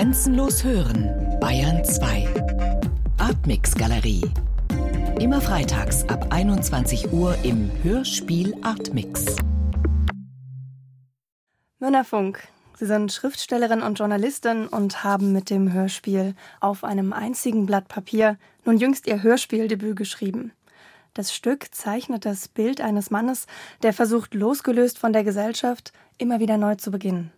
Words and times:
Grenzenlos 0.00 0.64
hören, 0.64 1.38
Bayern 1.40 1.84
2. 1.84 2.26
Artmix 3.18 3.74
Galerie. 3.74 4.22
Immer 5.20 5.42
freitags 5.42 6.08
ab 6.08 6.28
21 6.30 7.12
Uhr 7.12 7.36
im 7.42 7.70
Hörspiel 7.82 8.56
Artmix. 8.62 9.36
Mörner 11.80 12.04
Funk. 12.04 12.48
Sie 12.78 12.86
sind 12.86 13.12
Schriftstellerin 13.12 13.82
und 13.82 13.98
Journalistin 13.98 14.68
und 14.68 15.04
haben 15.04 15.32
mit 15.32 15.50
dem 15.50 15.70
Hörspiel 15.70 16.34
auf 16.60 16.82
einem 16.82 17.12
einzigen 17.12 17.66
Blatt 17.66 17.88
Papier 17.88 18.38
nun 18.64 18.78
jüngst 18.78 19.06
ihr 19.06 19.22
Hörspieldebüt 19.22 19.96
geschrieben. 19.96 20.52
Das 21.12 21.34
Stück 21.34 21.74
zeichnet 21.74 22.24
das 22.24 22.48
Bild 22.48 22.80
eines 22.80 23.10
Mannes, 23.10 23.46
der 23.82 23.92
versucht, 23.92 24.32
losgelöst 24.32 24.98
von 24.98 25.12
der 25.12 25.24
Gesellschaft, 25.24 25.92
immer 26.16 26.40
wieder 26.40 26.56
neu 26.56 26.76
zu 26.76 26.90
beginnen. 26.90 27.32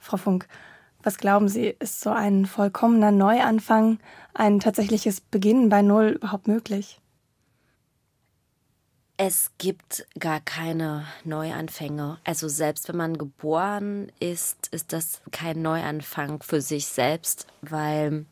Frau 0.00 0.16
Funk, 0.16 0.48
was 1.02 1.18
glauben 1.18 1.48
Sie, 1.48 1.74
ist 1.78 2.00
so 2.00 2.10
ein 2.10 2.46
vollkommener 2.46 3.10
Neuanfang, 3.10 3.98
ein 4.34 4.60
tatsächliches 4.60 5.20
Beginnen 5.20 5.68
bei 5.68 5.82
Null 5.82 6.10
überhaupt 6.10 6.48
möglich? 6.48 7.00
Es 9.16 9.50
gibt 9.58 10.06
gar 10.18 10.40
keine 10.40 11.04
Neuanfänge. 11.24 12.18
Also 12.24 12.48
selbst 12.48 12.88
wenn 12.88 12.96
man 12.96 13.18
geboren 13.18 14.10
ist, 14.18 14.68
ist 14.68 14.94
das 14.94 15.20
kein 15.30 15.60
Neuanfang 15.60 16.42
für 16.42 16.62
sich 16.62 16.86
selbst, 16.86 17.46
weil 17.60 18.24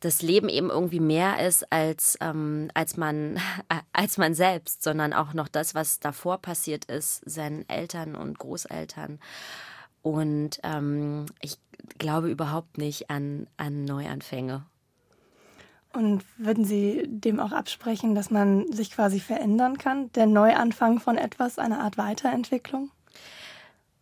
das 0.00 0.20
Leben 0.20 0.48
eben 0.48 0.68
irgendwie 0.68 1.00
mehr 1.00 1.46
ist 1.46 1.72
als, 1.72 2.18
ähm, 2.20 2.70
als, 2.74 2.96
man, 2.96 3.40
als 3.92 4.18
man 4.18 4.34
selbst, 4.34 4.82
sondern 4.82 5.12
auch 5.12 5.32
noch 5.32 5.48
das, 5.48 5.74
was 5.74 6.00
davor 6.00 6.38
passiert 6.38 6.86
ist, 6.86 7.22
seinen 7.24 7.68
Eltern 7.68 8.14
und 8.14 8.38
Großeltern. 8.38 9.20
Und 10.04 10.60
ähm, 10.62 11.24
ich 11.40 11.56
glaube 11.96 12.30
überhaupt 12.30 12.76
nicht 12.76 13.08
an, 13.08 13.46
an 13.56 13.86
Neuanfänge. 13.86 14.66
Und 15.94 16.22
würden 16.36 16.66
Sie 16.66 17.04
dem 17.06 17.40
auch 17.40 17.52
absprechen, 17.52 18.14
dass 18.14 18.30
man 18.30 18.70
sich 18.70 18.90
quasi 18.90 19.18
verändern 19.18 19.78
kann? 19.78 20.12
Der 20.12 20.26
Neuanfang 20.26 21.00
von 21.00 21.16
etwas, 21.16 21.58
eine 21.58 21.80
Art 21.80 21.96
Weiterentwicklung? 21.96 22.90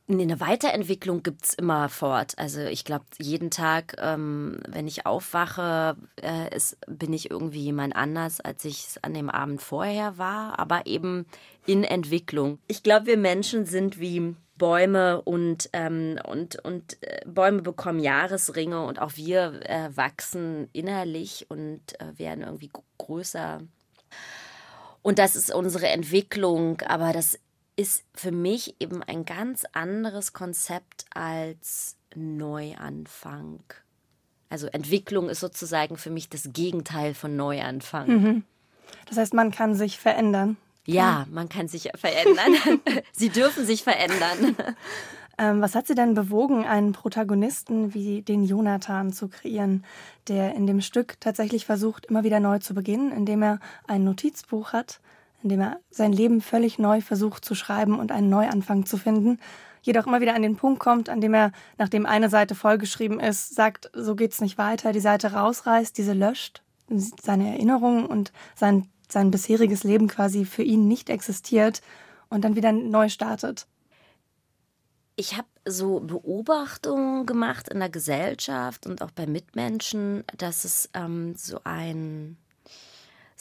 Eine 0.09 0.41
Weiterentwicklung 0.41 1.23
gibt 1.23 1.45
es 1.45 1.55
immer 1.55 1.89
fort. 1.89 2.37
Also 2.37 2.63
ich 2.63 2.85
glaube, 2.85 3.05
jeden 3.21 3.51
Tag, 3.51 3.95
ähm, 3.99 4.59
wenn 4.69 4.89
ich 4.89 5.07
aufwache, 5.07 5.97
äh, 6.21 6.53
ist, 6.55 6.79
bin 6.89 7.13
ich 7.13 7.31
irgendwie 7.31 7.61
jemand 7.61 7.95
anders, 7.95 8.41
als 8.41 8.65
ich 8.65 8.89
es 8.89 9.05
an 9.05 9.15
dem 9.15 9.31
Abend 9.31 9.63
vorher 9.63 10.19
war, 10.19 10.59
aber 10.59 10.87
eben 10.87 11.27
in 11.65 11.85
Entwicklung. 11.85 12.59
Ich 12.67 12.83
glaube, 12.83 13.07
wir 13.07 13.17
Menschen 13.17 13.67
sind 13.67 14.01
wie 14.01 14.35
Bäume 14.63 15.21
und, 15.23 15.71
ähm, 15.73 16.21
und, 16.25 16.65
und 16.65 17.03
äh, 17.03 17.23
Bäume 17.27 17.63
bekommen 17.63 17.99
Jahresringe 17.99 18.87
und 18.87 19.01
auch 19.01 19.17
wir 19.17 19.61
äh, 19.69 19.89
wachsen 19.97 20.69
innerlich 20.73 21.47
und 21.49 21.81
äh, 22.01 22.17
werden 22.17 22.45
irgendwie 22.45 22.71
größer. 22.97 23.61
Und 25.03 25.19
das 25.19 25.35
ist 25.35 25.53
unsere 25.53 25.89
Entwicklung, 25.89 26.81
aber 26.83 27.13
das 27.13 27.41
ist 27.75 28.05
für 28.15 28.31
mich 28.31 28.77
eben 28.79 29.03
ein 29.03 29.25
ganz 29.25 29.65
anderes 29.73 30.33
Konzept 30.33 31.07
als 31.13 31.97
Neuanfang. 32.15 33.65
Also 34.49 34.69
Entwicklung 34.69 35.29
ist 35.29 35.41
sozusagen 35.41 35.97
für 35.97 36.11
mich 36.11 36.29
das 36.29 36.51
Gegenteil 36.53 37.15
von 37.15 37.35
Neuanfang. 37.35 38.09
Mhm. 38.09 38.45
Das 39.09 39.19
heißt, 39.19 39.35
man 39.35 39.51
kann 39.51 39.75
sich 39.75 39.99
verändern. 39.99 40.57
Ja, 40.85 41.27
man 41.31 41.49
kann 41.49 41.69
sich 41.69 41.91
verändern. 41.95 42.81
Sie 43.13 43.29
dürfen 43.29 43.65
sich 43.65 43.83
verändern. 43.83 44.57
Ähm, 45.39 45.61
was 45.61 45.75
hat 45.75 45.87
Sie 45.87 45.95
denn 45.95 46.15
bewogen, 46.15 46.65
einen 46.65 46.93
Protagonisten 46.93 47.95
wie 47.95 48.23
den 48.23 48.45
Jonathan 48.45 49.13
zu 49.13 49.29
kreieren, 49.29 49.85
der 50.29 50.55
in 50.55 50.67
dem 50.67 50.81
Stück 50.81 51.21
tatsächlich 51.21 51.65
versucht, 51.65 52.07
immer 52.07 52.25
wieder 52.25 52.41
neu 52.41 52.59
zu 52.59 52.75
beginnen, 52.75 53.13
indem 53.13 53.43
er 53.43 53.61
ein 53.87 54.05
Notizbuch 54.05 54.73
hat, 54.73 55.01
indem 55.43 55.61
er 55.61 55.81
sein 55.91 56.13
Leben 56.13 56.41
völlig 56.41 56.79
neu 56.79 57.01
versucht 57.01 57.45
zu 57.45 57.55
schreiben 57.55 57.99
und 57.99 58.13
einen 58.13 58.29
Neuanfang 58.29 58.85
zu 58.85 58.97
finden, 58.97 59.39
jedoch 59.81 60.07
immer 60.07 60.21
wieder 60.21 60.35
an 60.35 60.43
den 60.43 60.57
Punkt 60.57 60.81
kommt, 60.81 61.09
an 61.09 61.21
dem 61.21 61.35
er, 61.35 61.53
nachdem 61.79 62.07
eine 62.07 62.29
Seite 62.29 62.55
vollgeschrieben 62.55 63.19
ist, 63.19 63.55
sagt, 63.55 63.91
so 63.95 64.15
geht's 64.15 64.41
nicht 64.41 64.59
weiter, 64.59 64.93
die 64.93 65.01
Seite 65.01 65.33
rausreißt, 65.33 65.97
diese 65.97 66.13
löscht, 66.13 66.63
seine 66.89 67.53
Erinnerungen 67.53 68.07
und 68.07 68.33
sein 68.55 68.89
sein 69.13 69.31
bisheriges 69.31 69.85
Leben 69.85 70.09
quasi 70.09 70.45
für 70.45 70.63
ihn 70.63 70.89
nicht 70.89 71.11
existiert 71.11 71.83
und 72.29 72.43
dann 72.43 72.57
wieder 72.57 72.73
neu 72.73 73.09
startet. 73.09 73.67
Ich 75.17 75.37
habe 75.37 75.49
so 75.65 76.01
Beobachtungen 76.01 77.27
gemacht 77.27 77.69
in 77.69 77.79
der 77.79 77.91
Gesellschaft 77.91 78.87
und 78.87 79.03
auch 79.03 79.11
bei 79.11 79.27
Mitmenschen, 79.27 80.25
dass 80.37 80.65
es 80.65 80.89
ähm, 80.95 81.35
so 81.37 81.61
ein 81.65 82.39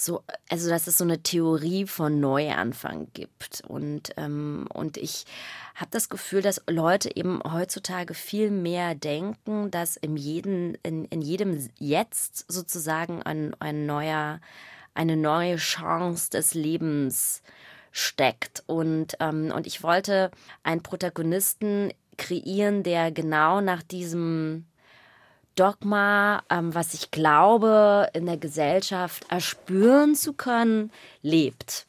so, 0.02 0.24
also 0.50 0.70
dass 0.70 0.88
es 0.88 0.98
so 0.98 1.04
eine 1.04 1.22
Theorie 1.22 1.86
von 1.86 2.20
Neuanfang 2.20 3.08
gibt. 3.14 3.62
Und, 3.68 4.12
ähm, 4.18 4.68
und 4.74 4.98
ich 4.98 5.26
habe 5.76 5.92
das 5.92 6.10
Gefühl, 6.10 6.42
dass 6.42 6.62
Leute 6.68 7.16
eben 7.16 7.42
heutzutage 7.44 8.14
viel 8.14 8.50
mehr 8.50 8.96
denken, 8.96 9.70
dass 9.70 9.98
in 9.98 10.18
jedem, 10.18 10.76
in, 10.84 11.06
in 11.06 11.22
jedem 11.22 11.70
Jetzt 11.78 12.52
sozusagen 12.52 13.22
ein, 13.22 13.56
ein 13.60 13.86
neuer 13.86 14.42
eine 14.94 15.18
neue 15.18 15.58
Chance 15.58 16.30
des 16.30 16.54
Lebens 16.54 17.42
steckt. 17.92 18.64
Und, 18.68 19.18
ähm, 19.20 19.52
und 19.56 19.68
ich 19.68 19.84
wollte 19.84 20.32
einen 20.64 20.84
Protagonisten 20.84 21.94
kreieren, 22.18 22.84
der 22.84 23.12
genau 23.12 23.62
nach 23.62 23.84
diesem 23.84 24.66
Dogma, 25.56 26.44
ähm, 26.50 26.74
was 26.74 26.94
ich 26.94 27.12
glaube, 27.12 28.10
in 28.14 28.26
der 28.26 28.38
Gesellschaft 28.38 29.26
erspüren 29.30 30.16
zu 30.16 30.34
können, 30.34 30.92
lebt 31.22 31.86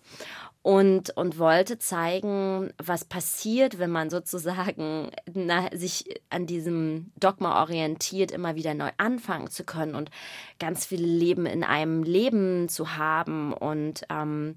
und, 0.63 1.11
und 1.17 1.39
wollte 1.39 1.79
zeigen, 1.79 2.73
was 2.79 3.05
passiert, 3.05 3.79
wenn 3.81 3.91
man 3.91 4.11
sozusagen 4.11 5.11
na, 5.35 5.69
sich 5.77 6.21
an 6.31 6.47
diesem 6.47 7.11
Dogma 7.19 7.61
orientiert, 7.61 8.31
immer 8.31 8.55
wieder 8.55 8.75
neu 8.75 8.91
anfangen 8.97 9.51
zu 9.51 9.65
können 9.65 9.95
und 9.95 10.11
ganz 10.59 10.87
viel 10.87 11.05
Leben 11.05 11.47
in 11.47 11.65
einem 11.65 12.05
Leben 12.05 12.69
zu 12.69 12.97
haben 12.97 13.53
und 13.53 14.03
ähm, 14.09 14.57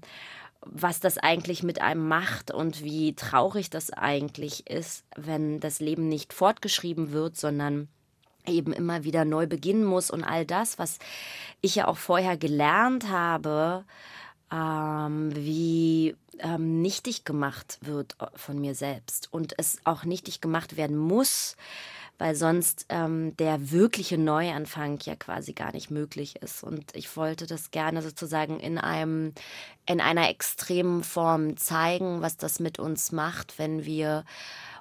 was 0.60 1.00
das 1.00 1.18
eigentlich 1.18 1.62
mit 1.62 1.80
einem 1.80 2.08
macht 2.08 2.50
und 2.50 2.82
wie 2.82 3.14
traurig 3.14 3.70
das 3.70 3.92
eigentlich 3.92 4.68
ist, 4.68 5.04
wenn 5.16 5.60
das 5.60 5.80
Leben 5.80 6.08
nicht 6.08 6.32
fortgeschrieben 6.32 7.12
wird, 7.12 7.36
sondern 7.36 7.88
eben 8.46 8.72
immer 8.72 9.04
wieder 9.04 9.24
neu 9.24 9.46
beginnen 9.46 9.84
muss. 9.84 10.10
Und 10.10 10.24
all 10.24 10.44
das, 10.44 10.78
was 10.78 10.98
ich 11.60 11.76
ja 11.76 11.86
auch 11.86 11.96
vorher 11.96 12.36
gelernt 12.36 13.08
habe, 13.08 13.84
ähm, 14.52 15.34
wie 15.34 16.16
ähm, 16.38 16.80
nichtig 16.82 17.24
gemacht 17.24 17.78
wird 17.80 18.16
äh, 18.20 18.26
von 18.34 18.60
mir 18.60 18.74
selbst 18.74 19.32
und 19.32 19.54
es 19.58 19.78
auch 19.84 20.04
nichtig 20.04 20.40
gemacht 20.40 20.76
werden 20.76 20.96
muss, 20.96 21.56
weil 22.18 22.34
sonst 22.34 22.86
ähm, 22.88 23.36
der 23.36 23.70
wirkliche 23.70 24.18
Neuanfang 24.18 24.98
ja 25.02 25.16
quasi 25.16 25.52
gar 25.52 25.72
nicht 25.72 25.90
möglich 25.90 26.36
ist. 26.36 26.62
Und 26.62 26.94
ich 26.94 27.16
wollte 27.16 27.46
das 27.46 27.70
gerne 27.70 28.02
sozusagen 28.02 28.58
in 28.58 28.78
einem, 28.78 29.32
in 29.84 30.00
einer 30.00 30.30
extremen 30.30 31.02
Form 31.02 31.56
zeigen, 31.56 32.22
was 32.22 32.36
das 32.36 32.60
mit 32.60 32.78
uns 32.78 33.12
macht, 33.12 33.58
wenn 33.58 33.84
wir 33.84 34.24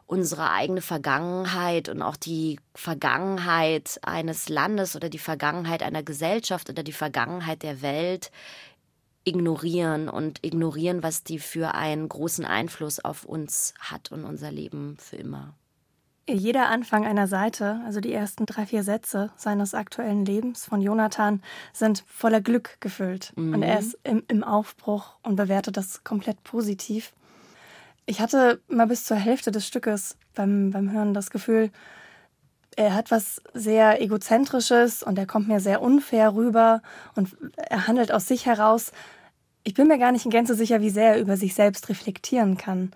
unsere 0.08 0.52
eigene 0.52 0.82
Vergangenheit 0.82 1.90
und 1.90 2.02
auch 2.02 2.16
die 2.16 2.60
Vergangenheit 2.76 4.00
eines 4.04 4.50
Landes 4.50 4.96
oder 4.96 5.10
die 5.10 5.20
Vergangenheit 5.20 5.82
einer 5.82 6.04
Gesellschaft 6.04 6.70
oder 6.70 6.84
die 6.84 6.94
Vergangenheit 6.94 7.64
der 7.64 7.82
Welt 7.82 8.32
ignorieren 9.26 10.08
und 10.08 10.44
ignorieren, 10.46 11.04
was 11.04 11.24
die 11.24 11.40
für 11.40 11.74
einen 11.74 12.08
großen 12.08 12.46
Einfluss 12.46 13.04
auf 13.04 13.26
uns 13.26 13.74
hat 13.80 14.12
und 14.12 14.24
unser 14.24 14.52
Leben 14.52 14.98
für 15.00 15.18
immer. 15.18 15.56
Jeder 16.28 16.70
Anfang 16.70 17.06
einer 17.06 17.28
Seite, 17.28 17.82
also 17.86 18.00
die 18.00 18.14
ersten 18.14 18.48
drei, 18.48 18.66
vier 18.66 18.84
Sätze 18.84 19.32
seines 19.36 19.76
aktuellen 19.76 20.26
Lebens 20.26 20.66
von 20.66 20.82
Jonathan, 20.82 21.44
sind 21.72 22.04
voller 22.08 22.42
Glück 22.42 22.78
gefüllt. 22.80 23.32
Mhm. 23.36 23.54
Und 23.54 23.64
er 23.64 23.78
ist 23.78 23.98
im, 24.04 24.24
im 24.28 24.44
Aufbruch 24.44 25.18
und 25.22 25.36
bewertet 25.36 25.78
das 25.78 26.04
komplett 26.04 26.44
positiv. 26.44 27.14
Ich 28.08 28.22
hatte 28.22 28.60
mal 28.68 28.88
bis 28.88 29.06
zur 29.06 29.18
Hälfte 29.18 29.52
des 29.52 29.68
Stückes 29.68 30.18
beim, 30.34 30.72
beim 30.72 30.92
Hören 30.92 31.14
das 31.14 31.30
Gefühl, 31.30 31.72
er 32.76 32.94
hat 32.94 33.12
was 33.12 33.42
sehr 33.54 34.02
egozentrisches 34.02 35.02
und 35.02 35.18
er 35.18 35.26
kommt 35.26 35.48
mir 35.48 35.60
sehr 35.60 35.82
unfair 35.82 36.36
rüber 36.36 36.82
und 37.16 37.36
er 37.56 37.88
handelt 37.88 38.12
aus 38.12 38.28
sich 38.28 38.46
heraus. 38.46 38.92
Ich 39.66 39.74
bin 39.74 39.88
mir 39.88 39.98
gar 39.98 40.14
nicht 40.14 40.24
in 40.24 40.32
Gänze 40.32 40.56
sicher, 40.56 40.80
wie 40.82 40.90
sehr 40.90 41.16
er 41.16 41.20
über 41.20 41.36
sich 41.36 41.54
selbst 41.54 41.90
reflektieren 41.90 42.56
kann. 42.56 42.92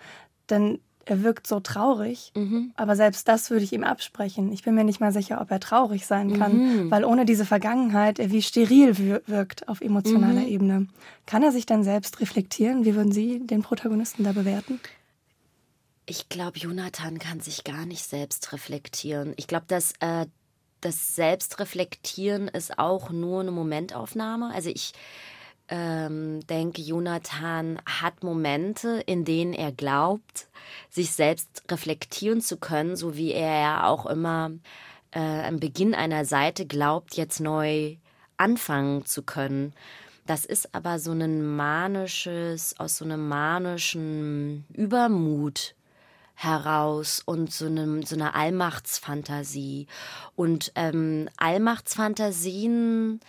Denn 0.49 0.79
er 1.09 1.23
wirkt 1.23 1.47
so 1.47 1.59
traurig, 1.59 2.31
mhm. 2.35 2.71
aber 2.75 2.95
selbst 2.95 3.27
das 3.27 3.49
würde 3.49 3.63
ich 3.63 3.73
ihm 3.73 3.83
absprechen. 3.83 4.51
Ich 4.51 4.63
bin 4.63 4.75
mir 4.75 4.83
nicht 4.83 4.99
mal 4.99 5.11
sicher, 5.11 5.41
ob 5.41 5.49
er 5.49 5.59
traurig 5.59 6.05
sein 6.05 6.37
kann, 6.37 6.57
mhm. 6.57 6.91
weil 6.91 7.03
ohne 7.03 7.25
diese 7.25 7.45
Vergangenheit 7.45 8.19
er 8.19 8.31
wie 8.31 8.43
steril 8.43 9.21
wirkt 9.25 9.67
auf 9.67 9.81
emotionaler 9.81 10.41
mhm. 10.41 10.47
Ebene. 10.47 10.87
Kann 11.25 11.41
er 11.41 11.51
sich 11.51 11.65
dann 11.65 11.83
selbst 11.83 12.21
reflektieren? 12.21 12.85
Wie 12.85 12.93
würden 12.93 13.11
Sie 13.11 13.39
den 13.39 13.63
Protagonisten 13.63 14.23
da 14.23 14.33
bewerten? 14.33 14.79
Ich 16.05 16.29
glaube, 16.29 16.59
Jonathan 16.59 17.17
kann 17.17 17.39
sich 17.39 17.63
gar 17.63 17.87
nicht 17.87 18.03
selbst 18.03 18.53
reflektieren. 18.53 19.33
Ich 19.37 19.47
glaube, 19.47 19.65
dass 19.67 19.93
äh, 20.01 20.27
das 20.81 21.15
Selbstreflektieren 21.15 22.47
ist 22.47 22.77
auch 22.77 23.09
nur 23.09 23.41
eine 23.41 23.51
Momentaufnahme. 23.51 24.51
Also 24.53 24.69
ich 24.69 24.93
ähm, 25.69 26.45
denke, 26.47 26.81
Jonathan 26.81 27.79
hat 27.85 28.23
Momente, 28.23 29.03
in 29.05 29.23
denen 29.23 29.53
er 29.53 29.71
glaubt, 29.71 30.47
sich 30.89 31.11
selbst 31.11 31.63
reflektieren 31.69 32.41
zu 32.41 32.57
können, 32.57 32.95
so 32.95 33.15
wie 33.15 33.31
er 33.31 33.59
ja 33.59 33.83
auch 33.87 34.05
immer 34.05 34.51
äh, 35.11 35.19
am 35.19 35.59
Beginn 35.59 35.93
einer 35.93 36.25
Seite 36.25 36.65
glaubt, 36.65 37.15
jetzt 37.15 37.39
neu 37.39 37.95
anfangen 38.37 39.05
zu 39.05 39.23
können. 39.23 39.73
Das 40.25 40.45
ist 40.45 40.75
aber 40.75 40.99
so 40.99 41.11
ein 41.11 41.55
manisches, 41.55 42.79
aus 42.79 42.97
so 42.97 43.05
einem 43.05 43.27
manischen 43.27 44.65
Übermut 44.73 45.75
heraus 46.35 47.21
und 47.25 47.51
so, 47.51 47.65
einem, 47.65 48.03
so 48.03 48.15
einer 48.15 48.35
Allmachtsfantasie. 48.35 49.87
Und 50.35 50.71
ähm, 50.75 51.29
Allmachtsfantasien 51.37 53.19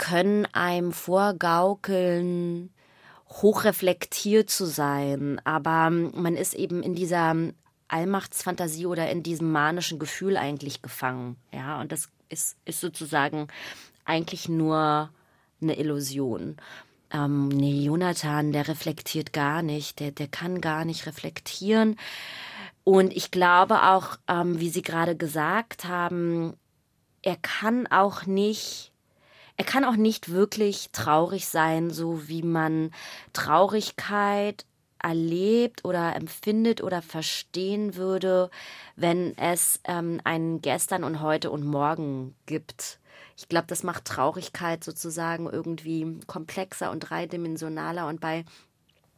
können 0.00 0.46
einem 0.54 0.92
vorgaukeln, 0.92 2.72
hochreflektiert 3.28 4.48
zu 4.48 4.64
sein, 4.64 5.38
aber 5.44 5.90
man 5.90 6.36
ist 6.36 6.54
eben 6.54 6.82
in 6.82 6.94
dieser 6.94 7.36
Allmachtsfantasie 7.86 8.86
oder 8.86 9.10
in 9.10 9.22
diesem 9.22 9.52
manischen 9.52 9.98
Gefühl 9.98 10.38
eigentlich 10.38 10.80
gefangen. 10.80 11.36
Ja, 11.52 11.82
und 11.82 11.92
das 11.92 12.08
ist, 12.30 12.56
ist 12.64 12.80
sozusagen 12.80 13.48
eigentlich 14.06 14.48
nur 14.48 15.10
eine 15.60 15.78
Illusion. 15.78 16.56
Ähm, 17.12 17.48
nee, 17.48 17.84
Jonathan, 17.84 18.52
der 18.52 18.68
reflektiert 18.68 19.34
gar 19.34 19.60
nicht, 19.60 20.00
der, 20.00 20.12
der 20.12 20.28
kann 20.28 20.62
gar 20.62 20.86
nicht 20.86 21.06
reflektieren. 21.06 21.96
Und 22.84 23.14
ich 23.14 23.30
glaube 23.30 23.82
auch, 23.82 24.16
ähm, 24.28 24.60
wie 24.60 24.70
Sie 24.70 24.82
gerade 24.82 25.14
gesagt 25.14 25.84
haben, 25.84 26.54
er 27.20 27.36
kann 27.36 27.86
auch 27.86 28.24
nicht, 28.24 28.89
er 29.60 29.66
kann 29.66 29.84
auch 29.84 29.96
nicht 29.96 30.32
wirklich 30.32 30.88
traurig 30.90 31.46
sein, 31.46 31.90
so 31.90 32.28
wie 32.28 32.42
man 32.42 32.92
Traurigkeit 33.34 34.64
erlebt 35.02 35.84
oder 35.84 36.16
empfindet 36.16 36.82
oder 36.82 37.02
verstehen 37.02 37.94
würde, 37.94 38.50
wenn 38.96 39.36
es 39.36 39.78
ähm, 39.84 40.18
ein 40.24 40.62
Gestern 40.62 41.04
und 41.04 41.20
heute 41.20 41.50
und 41.50 41.66
morgen 41.66 42.34
gibt. 42.46 43.00
Ich 43.36 43.50
glaube, 43.50 43.66
das 43.66 43.82
macht 43.82 44.06
Traurigkeit 44.06 44.82
sozusagen 44.82 45.46
irgendwie 45.46 46.20
komplexer 46.26 46.90
und 46.90 47.00
dreidimensionaler. 47.00 48.06
Und 48.06 48.18
bei 48.18 48.46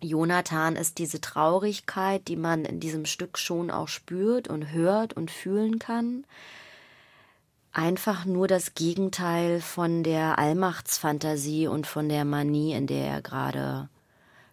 Jonathan 0.01 0.75
ist 0.75 0.99
diese 0.99 1.21
Traurigkeit, 1.21 2.27
die 2.27 2.35
man 2.37 2.65
in 2.65 2.81
diesem 2.81 3.05
Stück 3.05 3.39
schon 3.39 3.71
auch 3.71 3.87
spürt 3.87 4.49
und 4.49 4.73
hört 4.73 5.13
und 5.13 5.31
fühlen 5.31 5.79
kann, 5.79 6.27
einfach 7.73 8.25
nur 8.25 8.49
das 8.49 8.75
Gegenteil 8.75 9.61
von 9.61 10.03
der 10.03 10.39
Allmachtsfantasie 10.39 11.67
und 11.67 11.87
von 11.87 12.09
der 12.09 12.25
Manie, 12.25 12.73
in 12.75 12.87
der 12.87 13.07
er 13.07 13.23
gerade 13.23 13.89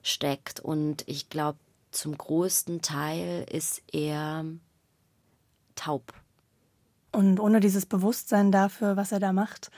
steckt. 0.02 0.60
Und 0.60 1.04
ich 1.08 1.30
glaube, 1.30 1.60
zum 1.92 2.18
größten 2.18 2.82
Teil 2.82 3.46
ist 3.52 3.82
er 3.92 4.46
taub. 5.76 6.14
Und 7.12 7.40
ohne 7.40 7.60
dieses 7.60 7.86
Bewusstsein 7.86 8.52
dafür, 8.52 8.96
was 8.96 9.12
er 9.12 9.20
da 9.20 9.34
macht, 9.34 9.72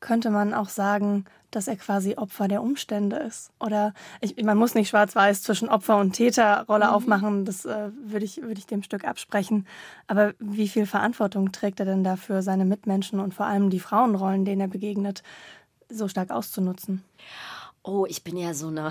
könnte 0.00 0.30
man 0.30 0.54
auch 0.54 0.68
sagen, 0.68 1.26
dass 1.50 1.68
er 1.68 1.76
quasi 1.76 2.14
Opfer 2.16 2.48
der 2.48 2.62
Umstände 2.62 3.16
ist. 3.16 3.50
Oder 3.58 3.92
ich, 4.20 4.42
man 4.42 4.56
muss 4.56 4.74
nicht 4.74 4.88
schwarz-weiß 4.88 5.42
zwischen 5.42 5.68
Opfer- 5.68 5.98
und 5.98 6.12
Täterrolle 6.12 6.86
mhm. 6.86 6.90
aufmachen, 6.90 7.44
das 7.44 7.64
äh, 7.64 7.90
würde 8.04 8.24
ich, 8.24 8.42
würd 8.42 8.58
ich 8.58 8.66
dem 8.66 8.82
Stück 8.82 9.04
absprechen. 9.04 9.66
Aber 10.06 10.34
wie 10.38 10.68
viel 10.68 10.86
Verantwortung 10.86 11.52
trägt 11.52 11.80
er 11.80 11.86
denn 11.86 12.04
dafür, 12.04 12.42
seine 12.42 12.64
Mitmenschen 12.64 13.20
und 13.20 13.34
vor 13.34 13.46
allem 13.46 13.70
die 13.70 13.80
Frauenrollen, 13.80 14.44
denen 14.44 14.60
er 14.60 14.68
begegnet, 14.68 15.22
so 15.88 16.08
stark 16.08 16.30
auszunutzen? 16.30 17.02
Oh, 17.82 18.06
ich 18.08 18.22
bin 18.22 18.36
ja 18.36 18.54
so 18.54 18.68
eine. 18.68 18.90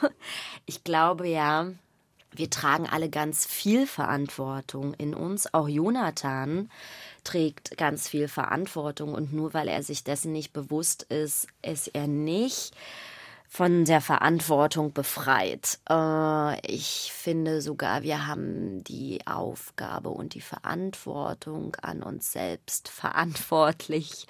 ich 0.66 0.84
glaube 0.84 1.28
ja, 1.28 1.66
wir 2.32 2.48
tragen 2.48 2.88
alle 2.88 3.10
ganz 3.10 3.44
viel 3.44 3.86
Verantwortung 3.86 4.94
in 4.94 5.14
uns, 5.14 5.52
auch 5.52 5.68
Jonathan 5.68 6.70
trägt 7.30 7.76
ganz 7.76 8.08
viel 8.08 8.26
Verantwortung 8.26 9.14
und 9.14 9.32
nur 9.32 9.54
weil 9.54 9.68
er 9.68 9.82
sich 9.82 10.02
dessen 10.02 10.32
nicht 10.32 10.52
bewusst 10.52 11.04
ist, 11.04 11.46
ist 11.62 11.88
er 11.94 12.08
nicht 12.08 12.74
von 13.48 13.84
der 13.84 14.00
Verantwortung 14.00 14.92
befreit. 14.92 15.78
Äh, 15.88 16.66
ich 16.66 17.12
finde 17.12 17.62
sogar, 17.62 18.02
wir 18.02 18.26
haben 18.26 18.82
die 18.84 19.20
Aufgabe 19.26 20.08
und 20.10 20.34
die 20.34 20.40
Verantwortung 20.40 21.76
an 21.82 22.02
uns 22.02 22.32
selbst 22.32 22.88
verantwortlich 23.02 24.26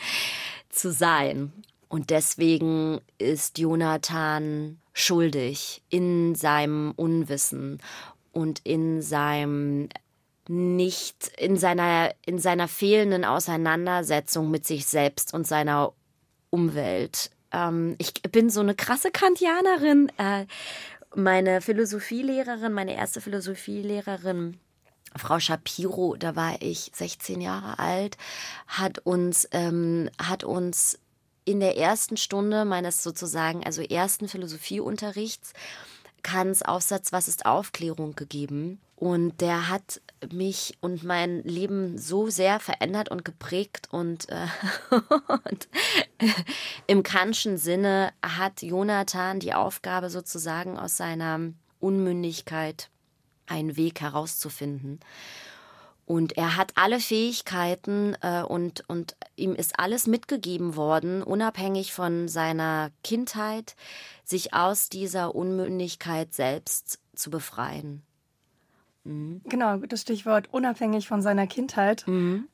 zu 0.68 0.92
sein. 0.92 1.52
Und 1.88 2.10
deswegen 2.10 3.00
ist 3.18 3.58
Jonathan 3.58 4.78
schuldig 4.92 5.82
in 5.88 6.34
seinem 6.34 6.92
Unwissen 6.96 7.82
und 8.32 8.60
in 8.60 9.02
seinem 9.02 9.88
nicht 10.50 11.30
in 11.38 11.56
seiner, 11.56 12.12
in 12.26 12.40
seiner 12.40 12.66
fehlenden 12.66 13.24
Auseinandersetzung 13.24 14.50
mit 14.50 14.66
sich 14.66 14.84
selbst 14.86 15.32
und 15.32 15.46
seiner 15.46 15.92
Umwelt. 16.50 17.30
Ähm, 17.52 17.94
ich 17.98 18.14
bin 18.14 18.50
so 18.50 18.58
eine 18.60 18.74
krasse 18.74 19.12
Kantianerin. 19.12 20.10
Äh, 20.18 20.46
meine 21.14 21.60
Philosophielehrerin, 21.60 22.72
meine 22.72 22.96
erste 22.96 23.20
Philosophielehrerin, 23.20 24.58
Frau 25.16 25.38
Shapiro, 25.38 26.16
da 26.16 26.34
war 26.34 26.60
ich 26.60 26.90
16 26.94 27.40
Jahre 27.40 27.78
alt, 27.78 28.16
hat 28.66 28.98
uns, 28.98 29.48
ähm, 29.52 30.10
hat 30.20 30.44
uns 30.44 30.98
in 31.44 31.60
der 31.60 31.76
ersten 31.76 32.16
Stunde 32.16 32.64
meines 32.64 33.02
sozusagen, 33.04 33.64
also 33.64 33.82
ersten 33.82 34.28
Philosophieunterrichts, 34.28 35.52
Kants 36.22 36.62
Aufsatz 36.62 37.12
Was 37.12 37.28
ist 37.28 37.46
Aufklärung 37.46 38.14
gegeben. 38.14 38.80
Und 39.00 39.40
der 39.40 39.70
hat 39.70 40.02
mich 40.30 40.76
und 40.82 41.04
mein 41.04 41.42
Leben 41.42 41.96
so 41.96 42.28
sehr 42.28 42.60
verändert 42.60 43.10
und 43.10 43.24
geprägt. 43.24 43.88
Und, 43.90 44.28
äh, 44.28 44.46
und 45.46 45.68
im 46.86 47.02
Kantschen 47.02 47.56
Sinne 47.56 48.12
hat 48.22 48.60
Jonathan 48.60 49.40
die 49.40 49.54
Aufgabe 49.54 50.10
sozusagen 50.10 50.78
aus 50.78 50.98
seiner 50.98 51.40
Unmündigkeit 51.78 52.90
einen 53.46 53.78
Weg 53.78 54.02
herauszufinden. 54.02 55.00
Und 56.04 56.36
er 56.36 56.58
hat 56.58 56.72
alle 56.74 57.00
Fähigkeiten 57.00 58.18
äh, 58.20 58.42
und, 58.42 58.84
und 58.86 59.16
ihm 59.34 59.54
ist 59.54 59.78
alles 59.78 60.06
mitgegeben 60.06 60.76
worden, 60.76 61.22
unabhängig 61.22 61.94
von 61.94 62.28
seiner 62.28 62.90
Kindheit, 63.02 63.76
sich 64.24 64.52
aus 64.52 64.90
dieser 64.90 65.34
Unmündigkeit 65.34 66.34
selbst 66.34 66.98
zu 67.14 67.30
befreien. 67.30 68.02
Mhm. 69.04 69.42
Genau, 69.44 69.78
das 69.78 70.02
Stichwort 70.02 70.52
unabhängig 70.52 71.08
von 71.08 71.22
seiner 71.22 71.46
Kindheit. 71.46 72.06
Mhm. 72.06 72.48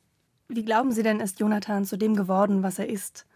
Wie 0.48 0.64
glauben 0.64 0.92
Sie 0.92 1.02
denn, 1.02 1.20
ist 1.20 1.40
Jonathan 1.40 1.84
zu 1.84 1.96
dem 1.96 2.14
geworden, 2.14 2.62
was 2.62 2.78
er 2.78 2.88
ist? 2.88 3.26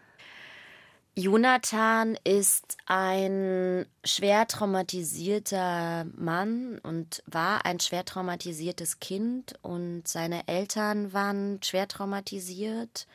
Jonathan 1.13 2.17
ist 2.23 2.77
ein 2.85 3.85
schwer 4.05 4.47
traumatisierter 4.47 6.05
Mann 6.15 6.79
und 6.83 7.21
war 7.25 7.65
ein 7.65 7.81
schwer 7.81 8.05
traumatisiertes 8.05 9.01
Kind 9.01 9.55
und 9.61 10.07
seine 10.07 10.47
Eltern 10.47 11.11
waren 11.11 11.61
schwer 11.63 11.89
traumatisiert 11.89 13.07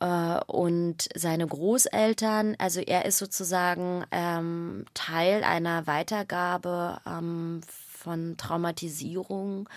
äh, 0.00 0.40
und 0.46 1.08
seine 1.14 1.46
Großeltern, 1.46 2.56
also 2.58 2.80
er 2.80 3.04
ist 3.04 3.18
sozusagen 3.18 4.04
ähm, 4.10 4.84
Teil 4.94 5.44
einer 5.44 5.86
Weitergabe 5.86 7.00
ähm, 7.06 7.60
von 8.08 8.38
Traumatisierung 8.38 9.68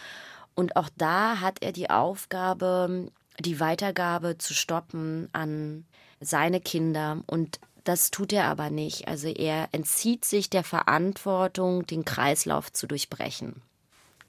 und 0.55 0.77
auch 0.77 0.87
da 0.97 1.41
hat 1.41 1.61
er 1.61 1.73
die 1.73 1.89
Aufgabe, 1.89 3.11
die 3.39 3.59
Weitergabe 3.59 4.37
zu 4.37 4.53
stoppen 4.53 5.27
an 5.33 5.83
seine 6.21 6.61
Kinder 6.61 7.23
und 7.27 7.59
das 7.83 8.09
tut 8.09 8.31
er 8.31 8.45
aber 8.45 8.69
nicht. 8.69 9.09
Also 9.09 9.27
er 9.27 9.67
entzieht 9.73 10.23
sich 10.23 10.49
der 10.49 10.63
Verantwortung, 10.63 11.85
den 11.85 12.05
Kreislauf 12.05 12.71
zu 12.71 12.87
durchbrechen. 12.87 13.61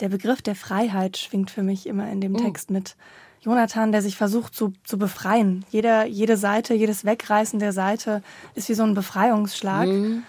Der 0.00 0.08
Begriff 0.08 0.42
der 0.42 0.56
Freiheit 0.56 1.16
schwingt 1.16 1.52
für 1.52 1.62
mich 1.62 1.86
immer 1.86 2.10
in 2.10 2.20
dem 2.20 2.34
oh. 2.34 2.38
Text 2.38 2.72
mit. 2.72 2.96
Jonathan, 3.40 3.92
der 3.92 4.02
sich 4.02 4.16
versucht 4.16 4.54
zu, 4.56 4.72
zu 4.82 4.98
befreien. 4.98 5.64
Jeder, 5.70 6.06
jede 6.06 6.36
Seite, 6.36 6.74
jedes 6.74 7.04
Wegreißen 7.04 7.60
der 7.60 7.72
Seite 7.72 8.22
ist 8.56 8.68
wie 8.68 8.74
so 8.74 8.82
ein 8.82 8.94
Befreiungsschlag. 8.94 9.86
Mhm. 9.86 10.24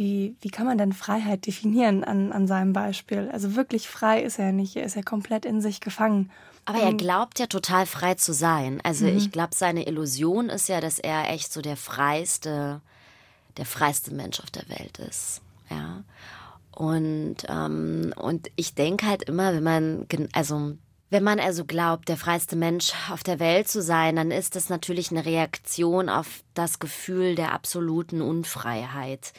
Wie, 0.00 0.34
wie 0.40 0.48
kann 0.48 0.64
man 0.64 0.78
denn 0.78 0.94
Freiheit 0.94 1.46
definieren 1.46 2.04
an, 2.04 2.32
an 2.32 2.46
seinem 2.46 2.72
Beispiel? 2.72 3.28
Also 3.34 3.54
wirklich 3.54 3.86
frei 3.86 4.22
ist 4.22 4.38
er 4.38 4.50
nicht, 4.50 4.74
er 4.74 4.84
ist 4.84 4.96
ja 4.96 5.02
komplett 5.02 5.44
in 5.44 5.60
sich 5.60 5.82
gefangen. 5.82 6.30
Aber 6.64 6.78
er 6.78 6.94
glaubt 6.94 7.38
ja 7.38 7.46
total 7.46 7.84
frei 7.84 8.14
zu 8.14 8.32
sein. 8.32 8.80
Also 8.82 9.04
mhm. 9.04 9.18
ich 9.18 9.30
glaube, 9.30 9.54
seine 9.54 9.86
Illusion 9.86 10.48
ist 10.48 10.70
ja, 10.70 10.80
dass 10.80 10.98
er 10.98 11.28
echt 11.28 11.52
so 11.52 11.60
der 11.60 11.76
freiste, 11.76 12.80
der 13.58 13.66
freiste 13.66 14.14
Mensch 14.14 14.40
auf 14.40 14.50
der 14.50 14.66
Welt 14.70 14.98
ist. 15.06 15.42
Ja. 15.68 16.02
Und, 16.74 17.36
ähm, 17.50 18.14
und 18.16 18.50
ich 18.56 18.74
denke 18.74 19.04
halt 19.06 19.24
immer, 19.24 19.52
wenn 19.52 19.62
man, 19.62 20.06
also 20.32 20.78
Wenn 21.10 21.24
man 21.24 21.40
also 21.40 21.64
glaubt, 21.64 22.08
der 22.08 22.16
freiste 22.16 22.56
Mensch 22.56 22.92
auf 23.12 23.22
der 23.22 23.38
Welt 23.38 23.68
zu 23.68 23.82
sein, 23.82 24.16
dann 24.16 24.30
ist 24.30 24.54
das 24.54 24.70
natürlich 24.70 25.10
eine 25.10 25.26
Reaktion 25.26 26.08
auf 26.08 26.42
das 26.54 26.78
Gefühl 26.78 27.34
der 27.34 27.52
absoluten 27.52 28.22
Unfreiheit. 28.22 29.32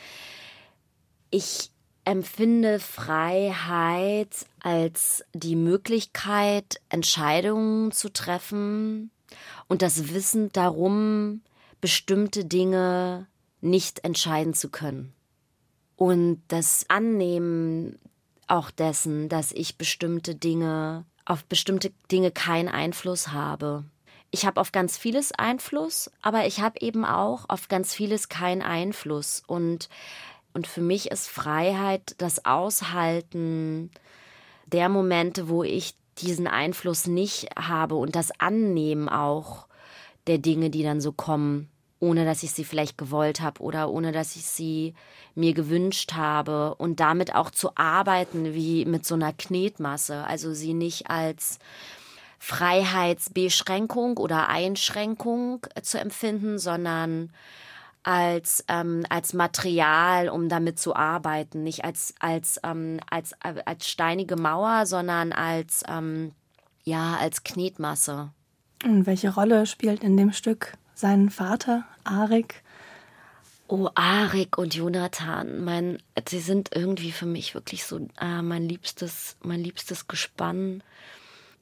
Ich 1.32 1.72
empfinde 2.04 2.80
Freiheit 2.80 4.46
als 4.60 5.24
die 5.34 5.56
Möglichkeit, 5.56 6.82
Entscheidungen 6.90 7.92
zu 7.94 8.12
treffen 8.12 9.12
und 9.70 9.82
das 9.82 10.14
Wissen 10.14 10.52
darum, 10.52 11.42
bestimmte 11.80 12.44
Dinge 12.44 13.28
nicht 13.62 14.04
entscheiden 14.04 14.54
zu 14.54 14.70
können. 14.70 15.14
Und 15.96 16.42
das 16.50 16.86
Annehmen 16.90 17.98
auch 18.48 18.72
dessen, 18.72 19.30
dass 19.30 19.54
ich 19.54 19.78
bestimmte 19.78 20.36
Dinge, 20.36 21.06
auf 21.26 21.46
bestimmte 21.46 21.92
Dinge 22.12 22.32
keinen 22.32 22.68
Einfluss 22.68 23.30
habe. 23.30 23.86
Ich 24.32 24.46
habe 24.46 24.60
auf 24.60 24.72
ganz 24.72 24.98
vieles 24.98 25.32
Einfluss, 25.32 26.12
aber 26.22 26.46
ich 26.48 26.60
habe 26.60 26.82
eben 26.82 27.06
auch 27.06 27.46
auf 27.48 27.68
ganz 27.68 27.94
vieles 27.94 28.30
keinen 28.30 28.62
Einfluss. 28.62 29.44
Und 29.46 29.90
und 30.54 30.68
für 30.68 30.82
mich 30.82 31.12
ist 31.12 31.30
Freiheit 31.30 32.16
das 32.18 32.46
Aushalten 32.46 33.92
der 34.66 34.90
Momente, 34.90 35.50
wo 35.50 35.64
ich 35.64 35.96
diesen 36.18 36.48
Einfluss 36.48 37.08
nicht 37.08 37.48
habe 37.58 37.96
und 37.96 38.16
das 38.16 38.32
Annehmen 38.40 39.10
auch 39.10 39.68
der 40.28 40.38
Dinge, 40.38 40.70
die 40.70 40.84
dann 40.84 41.02
so 41.02 41.12
kommen, 41.12 41.70
ohne 42.00 42.26
dass 42.26 42.44
ich 42.44 42.52
sie 42.52 42.64
vielleicht 42.64 42.98
gewollt 42.98 43.42
habe 43.42 43.62
oder 43.62 43.90
ohne 43.90 44.12
dass 44.12 44.36
ich 44.36 44.46
sie 44.46 44.94
mir 45.36 45.54
gewünscht 45.54 46.14
habe. 46.14 46.76
Und 46.76 47.00
damit 47.00 47.36
auch 47.36 47.52
zu 47.52 47.72
arbeiten 47.76 48.54
wie 48.54 48.86
mit 48.86 49.06
so 49.06 49.16
einer 49.16 49.34
Knetmasse, 49.34 50.26
also 50.26 50.54
sie 50.54 50.74
nicht 50.74 51.10
als 51.10 51.60
Freiheitsbeschränkung 52.40 54.18
oder 54.18 54.50
Einschränkung 54.50 55.66
zu 55.82 56.00
empfinden, 56.00 56.58
sondern 56.58 57.32
als, 58.04 58.64
ähm, 58.68 59.06
als 59.10 59.34
Material, 59.34 60.30
um 60.30 60.50
damit 60.50 60.80
zu 60.80 60.96
arbeiten. 60.96 61.64
Nicht 61.64 61.84
als, 61.84 62.14
als, 62.20 62.60
ähm, 62.64 63.00
als, 63.10 63.34
äh, 63.44 63.62
als 63.66 63.90
steinige 63.90 64.36
Mauer, 64.36 64.86
sondern 64.86 65.32
als, 65.34 65.84
ähm, 65.88 66.32
ja, 66.84 67.18
als 67.18 67.44
Knetmasse. 67.44 68.32
Und 68.84 69.06
welche 69.06 69.34
Rolle 69.34 69.66
spielt 69.66 70.04
in 70.04 70.18
dem 70.18 70.32
Stück 70.32 70.74
sein 70.96 71.30
Vater, 71.30 71.84
Arik? 72.04 72.64
Oh, 73.68 73.90
Arik 73.96 74.58
und 74.58 74.76
Jonathan, 74.76 75.64
mein, 75.64 75.98
sie 76.28 76.40
sind 76.40 76.76
irgendwie 76.76 77.12
für 77.12 77.26
mich 77.26 77.54
wirklich 77.54 77.86
so 77.86 78.06
äh, 78.20 78.42
mein 78.42 78.68
liebstes, 78.68 79.38
mein 79.44 79.64
liebstes 79.64 80.08
Gespann. 80.08 80.84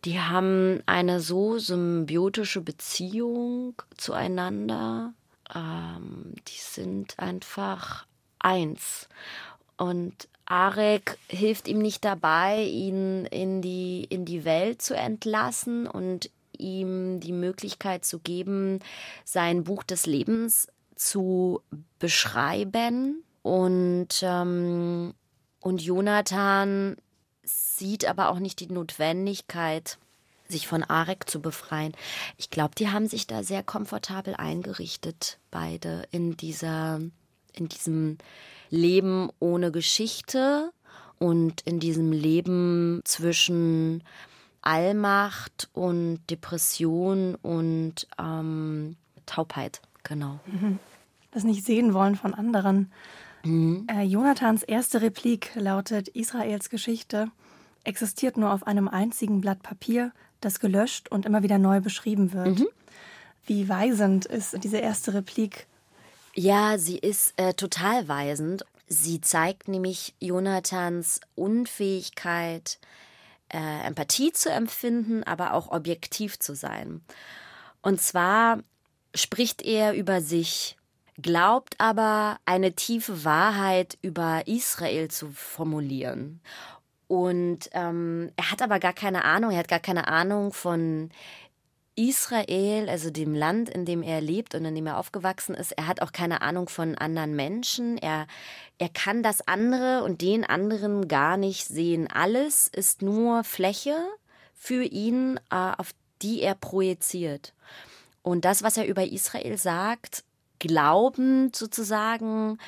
Die 0.05 0.19
haben 0.19 0.81
eine 0.85 1.19
so 1.19 1.59
symbiotische 1.59 2.61
Beziehung 2.61 3.75
zueinander 3.95 5.13
ähm, 5.55 6.33
die 6.47 6.59
sind 6.59 7.17
einfach 7.19 8.05
eins. 8.39 9.07
Und 9.77 10.27
Arek 10.45 11.17
hilft 11.27 11.67
ihm 11.67 11.79
nicht 11.79 12.03
dabei, 12.03 12.63
ihn 12.63 13.25
in 13.25 13.61
die, 13.61 14.05
in 14.09 14.25
die 14.25 14.45
Welt 14.45 14.81
zu 14.81 14.95
entlassen 14.95 15.87
und 15.87 16.29
ihm 16.57 17.19
die 17.19 17.31
Möglichkeit 17.31 18.03
zu 18.03 18.19
geben, 18.19 18.79
sein 19.23 19.63
Buch 19.63 19.83
des 19.83 20.05
Lebens 20.05 20.67
zu 20.95 21.61
beschreiben. 21.99 23.23
Und, 23.41 24.21
ähm, 24.21 25.13
und 25.61 25.81
Jonathan 25.81 26.97
sieht 27.43 28.05
aber 28.05 28.29
auch 28.29 28.39
nicht 28.39 28.59
die 28.59 28.67
Notwendigkeit, 28.67 29.97
sich 30.49 30.67
von 30.67 30.83
Arek 30.83 31.29
zu 31.29 31.41
befreien. 31.41 31.93
Ich 32.37 32.49
glaube, 32.49 32.75
die 32.75 32.89
haben 32.89 33.07
sich 33.07 33.27
da 33.27 33.43
sehr 33.43 33.63
komfortabel 33.63 34.35
eingerichtet, 34.35 35.37
beide 35.51 36.03
in 36.11 36.35
dieser, 36.35 36.99
in 37.53 37.69
diesem 37.69 38.17
Leben 38.69 39.29
ohne 39.39 39.71
Geschichte 39.71 40.71
und 41.19 41.61
in 41.61 41.79
diesem 41.79 42.11
Leben 42.11 43.01
zwischen 43.03 44.03
Allmacht 44.61 45.69
und 45.73 46.19
Depression 46.29 47.35
und 47.35 48.07
ähm, 48.19 48.97
Taubheit, 49.25 49.81
genau. 50.03 50.39
Mhm. 50.45 50.79
Das 51.31 51.43
nicht 51.43 51.63
sehen 51.63 51.93
wollen 51.93 52.15
von 52.15 52.33
anderen. 52.33 52.91
Mhm. 53.43 53.87
Äh, 53.87 54.03
Jonathans 54.03 54.63
erste 54.63 55.01
Replik 55.01 55.51
lautet: 55.55 56.09
Israels 56.09 56.69
Geschichte 56.69 57.31
existiert 57.83 58.37
nur 58.37 58.51
auf 58.51 58.67
einem 58.67 58.87
einzigen 58.87 59.41
Blatt 59.41 59.63
Papier, 59.63 60.11
das 60.41 60.59
gelöscht 60.59 61.09
und 61.09 61.25
immer 61.25 61.43
wieder 61.43 61.57
neu 61.57 61.81
beschrieben 61.81 62.33
wird. 62.33 62.59
Mhm. 62.59 62.67
Wie 63.45 63.67
weisend 63.67 64.25
ist 64.25 64.63
diese 64.63 64.77
erste 64.77 65.13
Replik? 65.13 65.67
Ja, 66.35 66.77
sie 66.77 66.97
ist 66.97 67.33
äh, 67.37 67.53
total 67.53 68.07
weisend. 68.07 68.63
Sie 68.87 69.21
zeigt 69.21 69.67
nämlich 69.67 70.15
Jonathans 70.19 71.21
Unfähigkeit, 71.35 72.79
äh, 73.51 73.87
Empathie 73.87 74.31
zu 74.31 74.49
empfinden, 74.51 75.23
aber 75.23 75.53
auch 75.53 75.71
objektiv 75.71 76.39
zu 76.39 76.55
sein. 76.55 77.01
Und 77.81 78.01
zwar 78.01 78.59
spricht 79.15 79.61
er 79.61 79.93
über 79.93 80.21
sich, 80.21 80.77
glaubt 81.21 81.75
aber 81.79 82.39
eine 82.45 82.73
tiefe 82.73 83.25
Wahrheit 83.25 83.97
über 84.01 84.47
Israel 84.47 85.09
zu 85.09 85.31
formulieren. 85.31 86.41
Und 87.09 87.71
ähm, 87.73 88.31
er 88.35 88.51
hat 88.51 88.61
aber 88.61 88.79
gar 88.79 88.93
keine 88.93 89.25
Ahnung, 89.25 89.49
er 89.49 89.57
hat 89.57 89.67
gar 89.67 89.79
keine 89.79 90.07
Ahnung 90.07 90.53
von 90.53 91.09
Israel, 91.95 92.87
also 92.87 93.09
dem 93.09 93.33
Land, 93.33 93.67
in 93.67 93.83
dem 93.83 94.03
er 94.03 94.21
lebt 94.21 94.53
und 94.53 94.63
in 94.63 94.75
dem 94.75 94.85
er 94.85 94.99
aufgewachsen 94.99 95.55
ist. 95.55 95.71
Er 95.71 95.87
hat 95.87 96.03
auch 96.03 96.11
keine 96.11 96.43
Ahnung 96.43 96.69
von 96.69 96.95
anderen 96.95 97.35
Menschen. 97.35 97.97
Er, 97.97 98.27
er 98.77 98.89
kann 98.89 99.23
das 99.23 99.45
andere 99.47 100.03
und 100.03 100.21
den 100.21 100.45
anderen 100.45 101.07
gar 101.07 101.35
nicht 101.35 101.65
sehen. 101.65 102.07
Alles 102.07 102.67
ist 102.67 103.01
nur 103.01 103.43
Fläche 103.43 103.97
für 104.53 104.83
ihn, 104.83 105.39
äh, 105.49 105.71
auf 105.77 105.95
die 106.21 106.43
er 106.43 106.53
projiziert. 106.53 107.55
Und 108.21 108.45
das, 108.45 108.61
was 108.61 108.77
er 108.77 108.85
über 108.85 109.07
Israel 109.07 109.57
sagt, 109.57 110.23
glaubend 110.59 111.55
sozusagen, 111.55 112.59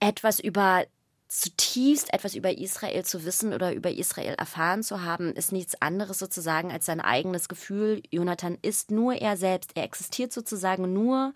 etwas 0.00 0.40
über 0.40 0.84
zutiefst 1.32 2.12
etwas 2.12 2.34
über 2.34 2.58
Israel 2.58 3.06
zu 3.06 3.24
wissen 3.24 3.54
oder 3.54 3.72
über 3.72 3.90
Israel 3.90 4.34
erfahren 4.34 4.82
zu 4.82 5.02
haben, 5.02 5.32
ist 5.32 5.50
nichts 5.50 5.80
anderes 5.80 6.18
sozusagen 6.18 6.70
als 6.70 6.84
sein 6.84 7.00
eigenes 7.00 7.48
Gefühl. 7.48 8.02
Jonathan 8.10 8.58
ist 8.60 8.90
nur 8.90 9.14
er 9.14 9.38
selbst. 9.38 9.70
Er 9.74 9.84
existiert 9.84 10.30
sozusagen 10.30 10.92
nur 10.92 11.32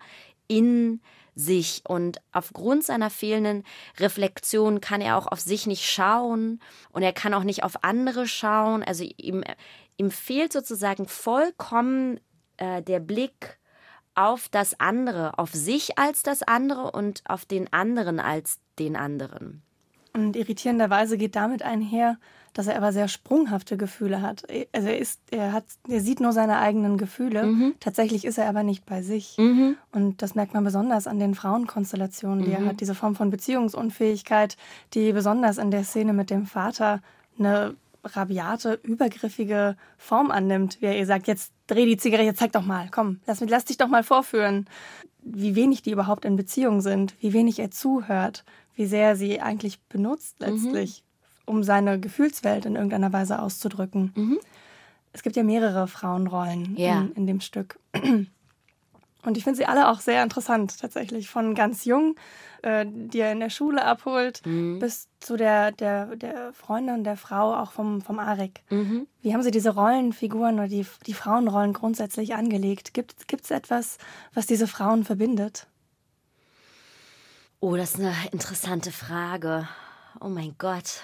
in 0.47 1.01
sich 1.33 1.81
und 1.87 2.19
aufgrund 2.31 2.83
seiner 2.83 3.09
fehlenden 3.09 3.63
Reflexion 3.99 4.81
kann 4.81 5.01
er 5.01 5.17
auch 5.17 5.25
auf 5.25 5.39
sich 5.39 5.65
nicht 5.65 5.83
schauen 5.83 6.59
und 6.91 7.01
er 7.01 7.13
kann 7.13 7.33
auch 7.33 7.43
nicht 7.43 7.63
auf 7.63 7.83
andere 7.83 8.27
schauen. 8.27 8.83
Also 8.83 9.03
ihm, 9.17 9.43
ihm 9.97 10.11
fehlt 10.11 10.53
sozusagen 10.53 11.07
vollkommen 11.07 12.19
äh, 12.57 12.83
der 12.83 12.99
Blick 12.99 13.57
auf 14.13 14.47
das 14.49 14.79
andere, 14.79 15.39
auf 15.39 15.53
sich 15.53 15.97
als 15.97 16.21
das 16.21 16.43
andere 16.43 16.91
und 16.91 17.23
auf 17.25 17.45
den 17.45 17.73
anderen 17.73 18.19
als 18.19 18.59
den 18.77 18.95
anderen. 18.95 19.63
Und 20.17 20.35
irritierenderweise 20.35 21.17
geht 21.17 21.35
damit 21.35 21.61
einher, 21.63 22.17
dass 22.53 22.65
er 22.65 22.75
aber 22.75 22.91
sehr 22.91 23.07
sprunghafte 23.07 23.77
Gefühle 23.77 24.23
hat. 24.23 24.47
Also 24.71 24.87
er 24.87 24.97
ist, 24.97 25.21
er 25.29 25.53
hat, 25.53 25.65
er 25.87 26.01
sieht 26.01 26.19
nur 26.19 26.33
seine 26.33 26.57
eigenen 26.57 26.97
Gefühle. 26.97 27.43
Mhm. 27.43 27.75
Tatsächlich 27.79 28.25
ist 28.25 28.39
er 28.39 28.49
aber 28.49 28.63
nicht 28.63 28.85
bei 28.85 29.03
sich. 29.03 29.35
Mhm. 29.37 29.77
Und 29.91 30.23
das 30.23 30.33
merkt 30.33 30.55
man 30.55 30.63
besonders 30.63 31.05
an 31.05 31.19
den 31.19 31.35
Frauenkonstellationen, 31.35 32.43
die 32.43 32.49
mhm. 32.49 32.55
er 32.55 32.65
hat. 32.65 32.81
Diese 32.81 32.95
Form 32.95 33.15
von 33.15 33.29
Beziehungsunfähigkeit, 33.29 34.57
die 34.95 35.13
besonders 35.13 35.59
in 35.59 35.69
der 35.69 35.83
Szene 35.83 36.13
mit 36.13 36.31
dem 36.31 36.47
Vater 36.47 37.01
eine 37.37 37.75
rabiate, 38.03 38.79
übergriffige 38.83 39.75
Form 39.97 40.31
annimmt, 40.31 40.81
wie 40.81 40.85
er 40.87 40.97
ihr 40.97 41.05
sagt, 41.05 41.27
jetzt 41.27 41.51
dreh 41.67 41.85
die 41.85 41.97
Zigarette, 41.97 42.27
jetzt 42.27 42.39
zeig 42.39 42.53
doch 42.53 42.65
mal, 42.65 42.87
komm, 42.89 43.19
lass, 43.27 43.41
lass 43.41 43.65
dich 43.65 43.77
doch 43.77 43.87
mal 43.87 44.03
vorführen, 44.03 44.67
wie 45.33 45.55
wenig 45.55 45.81
die 45.81 45.91
überhaupt 45.91 46.25
in 46.25 46.35
Beziehung 46.35 46.81
sind, 46.81 47.15
wie 47.19 47.33
wenig 47.33 47.59
er 47.59 47.71
zuhört, 47.71 48.43
wie 48.75 48.85
sehr 48.85 49.15
sie 49.15 49.41
eigentlich 49.41 49.81
benutzt 49.83 50.39
mhm. 50.39 50.47
letztlich, 50.47 51.03
mhm. 51.45 51.53
um 51.55 51.63
seine 51.63 51.99
Gefühlswelt 51.99 52.65
in 52.65 52.75
irgendeiner 52.75 53.11
Weise 53.13 53.41
auszudrücken. 53.41 54.13
Mhm. 54.15 54.39
Es 55.13 55.23
gibt 55.23 55.35
ja 55.35 55.43
mehrere 55.43 55.87
Frauenrollen 55.87 56.75
ja. 56.77 57.01
in, 57.01 57.11
in 57.13 57.27
dem 57.27 57.41
Stück. 57.41 57.79
Und 59.27 59.35
ich 59.35 59.43
finde 59.43 59.57
sie 59.57 59.65
alle 59.65 59.89
auch 59.89 59.99
sehr 59.99 60.23
interessant 60.23 60.79
tatsächlich. 60.79 61.29
Von 61.29 61.53
ganz 61.53 61.83
jung, 61.83 62.15
äh, 62.61 62.85
die 62.87 63.19
er 63.19 63.33
in 63.33 63.41
der 63.41 63.49
Schule 63.49 63.83
abholt, 63.83 64.41
mhm. 64.45 64.79
bis 64.79 65.09
zu 65.19 65.35
der, 65.35 65.73
der, 65.73 66.15
der 66.15 66.53
Freundin, 66.53 67.03
der 67.03 67.17
Frau, 67.17 67.53
auch 67.53 67.73
vom, 67.73 68.01
vom 68.01 68.19
Arik. 68.19 68.61
Mhm. 68.69 69.05
Wie 69.21 69.33
haben 69.33 69.43
Sie 69.43 69.51
diese 69.51 69.71
Rollenfiguren 69.71 70.55
oder 70.55 70.69
die, 70.69 70.85
die 71.05 71.13
Frauenrollen 71.13 71.73
grundsätzlich 71.73 72.35
angelegt? 72.35 72.93
Gibt 72.93 73.43
es 73.43 73.51
etwas, 73.51 73.97
was 74.33 74.45
diese 74.45 74.65
Frauen 74.65 75.03
verbindet? 75.03 75.67
Oh, 77.59 77.75
das 77.75 77.95
ist 77.95 77.99
eine 77.99 78.13
interessante 78.31 78.93
Frage. 78.93 79.67
Oh 80.21 80.29
mein 80.29 80.55
Gott. 80.57 81.01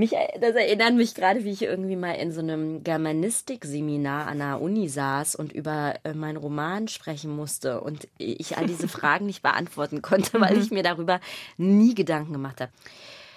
Mich, 0.00 0.12
das 0.40 0.54
erinnert 0.54 0.94
mich 0.94 1.14
gerade, 1.14 1.44
wie 1.44 1.50
ich 1.50 1.60
irgendwie 1.60 1.94
mal 1.94 2.12
in 2.12 2.32
so 2.32 2.40
einem 2.40 2.82
Germanistik-Seminar 2.82 4.28
an 4.28 4.38
der 4.38 4.62
Uni 4.62 4.88
saß 4.88 5.34
und 5.34 5.52
über 5.52 5.94
äh, 6.04 6.14
meinen 6.14 6.38
Roman 6.38 6.88
sprechen 6.88 7.36
musste 7.36 7.82
und 7.82 8.08
ich 8.16 8.56
all 8.56 8.64
diese 8.64 8.88
Fragen 8.98 9.26
nicht 9.26 9.42
beantworten 9.42 10.00
konnte, 10.00 10.40
weil 10.40 10.56
ich 10.56 10.70
mir 10.70 10.82
darüber 10.82 11.20
nie 11.58 11.94
Gedanken 11.94 12.32
gemacht 12.32 12.62
habe. 12.62 12.72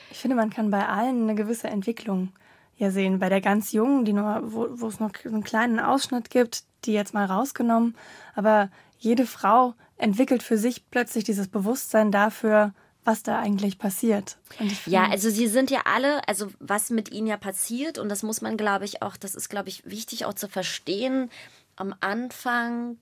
Ich 0.10 0.20
finde, 0.20 0.38
man 0.38 0.51
kann 0.51 0.72
bei 0.72 0.88
allen 0.88 1.24
eine 1.24 1.36
gewisse 1.36 1.67
Entwicklung 1.67 2.29
ja 2.77 2.91
sehen. 2.91 3.20
Bei 3.20 3.27
der 3.27 3.41
ganz 3.41 3.74
Jungen, 3.74 4.05
die 4.05 4.13
nur, 4.13 4.41
wo, 4.46 4.70
wo 4.72 4.88
es 4.88 5.01
noch 5.01 5.12
einen 5.25 5.43
kleinen 5.43 5.82
Ausschnitt 5.82 6.29
gibt, 6.29 6.63
die 6.86 6.93
jetzt 6.93 7.13
mal 7.13 7.25
rausgenommen. 7.25 7.93
Aber 8.36 8.70
jede 8.98 9.25
Frau 9.25 9.74
entwickelt 9.98 10.41
für 10.41 10.58
sich 10.58 10.89
plötzlich 10.89 11.25
dieses 11.25 11.50
Bewusstsein 11.50 12.10
dafür, 12.10 12.74
was 13.05 13.24
da 13.24 13.39
eigentlich 13.39 13.77
passiert. 13.77 14.38
ja, 14.86 15.07
also 15.10 15.29
sie 15.29 15.48
sind 15.48 15.72
ja 15.72 15.81
alle, 15.86 16.27
also 16.27 16.51
was 16.60 16.89
mit 16.89 17.12
ihnen 17.12 17.27
ja 17.27 17.38
passiert, 17.38 17.98
und 17.98 18.10
das 18.10 18.24
muss 18.24 18.41
man, 18.41 18.57
glaube 18.57 18.86
ich, 18.86 19.01
auch, 19.01 19.17
das 19.17 19.36
ist, 19.36 19.50
glaube 19.50 19.69
ich, 19.69 19.86
wichtig 19.86 20.25
auch 20.25 20.33
zu 20.33 20.48
verstehen. 20.48 21.29
Am 21.75 21.95
Anfang 22.01 22.98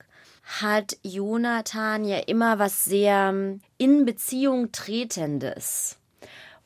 hat 0.60 0.96
Jonathan 1.02 2.04
ja 2.04 2.18
immer 2.18 2.58
was 2.58 2.84
sehr 2.84 3.58
in 3.78 4.04
Beziehung 4.04 4.72
Tretendes 4.72 5.98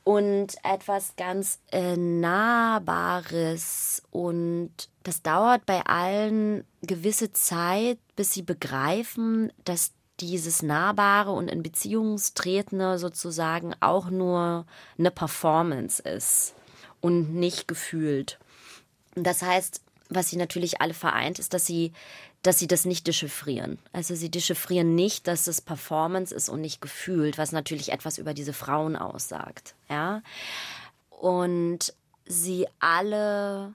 und 0.07 0.55
etwas 0.63 1.17
ganz 1.17 1.59
äh, 1.71 1.97
Nahbares. 1.97 4.01
Und 4.09 4.71
das 5.03 5.21
dauert 5.21 5.65
bei 5.65 5.85
allen 5.85 6.63
gewisse 6.81 7.33
Zeit, 7.33 7.99
bis 8.15 8.31
sie 8.31 8.41
begreifen, 8.41 9.51
dass 9.65 9.91
dieses 10.19 10.61
Nahbare 10.61 11.31
und 11.31 11.47
in 11.49 11.63
Beziehungstretende 11.63 12.97
sozusagen 12.99 13.73
auch 13.79 14.09
nur 14.09 14.65
eine 14.97 15.11
Performance 15.11 16.01
ist 16.01 16.55
und 17.01 17.33
nicht 17.35 17.67
gefühlt. 17.67 18.39
Das 19.15 19.41
heißt, 19.41 19.81
was 20.09 20.29
sie 20.29 20.37
natürlich 20.37 20.81
alle 20.81 20.93
vereint, 20.93 21.39
ist, 21.39 21.53
dass 21.53 21.65
sie, 21.65 21.91
dass 22.41 22.59
sie 22.59 22.67
das 22.67 22.85
nicht 22.85 23.07
dechiffrieren. 23.07 23.77
Also 23.91 24.15
sie 24.15 24.29
dechiffrieren 24.29 24.95
nicht, 24.95 25.27
dass 25.27 25.47
es 25.47 25.61
Performance 25.61 26.33
ist 26.33 26.49
und 26.49 26.61
nicht 26.61 26.81
gefühlt, 26.81 27.37
was 27.37 27.51
natürlich 27.51 27.91
etwas 27.91 28.17
über 28.17 28.33
diese 28.33 28.53
Frauen 28.53 28.95
aussagt. 28.95 29.75
Ja. 29.89 30.21
Und 31.09 31.93
sie 32.25 32.67
alle 32.79 33.73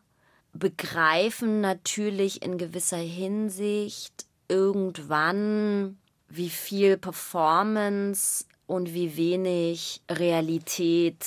begreifen 0.52 1.61
natürlich 1.61 2.42
in 2.42 2.58
gewisser 2.58 2.99
Hinsicht 2.99 4.26
irgendwann, 4.49 5.99
wie 6.36 6.50
viel 6.50 6.96
Performance 6.96 8.44
und 8.66 8.94
wie 8.94 9.16
wenig 9.16 10.00
Realität 10.10 11.24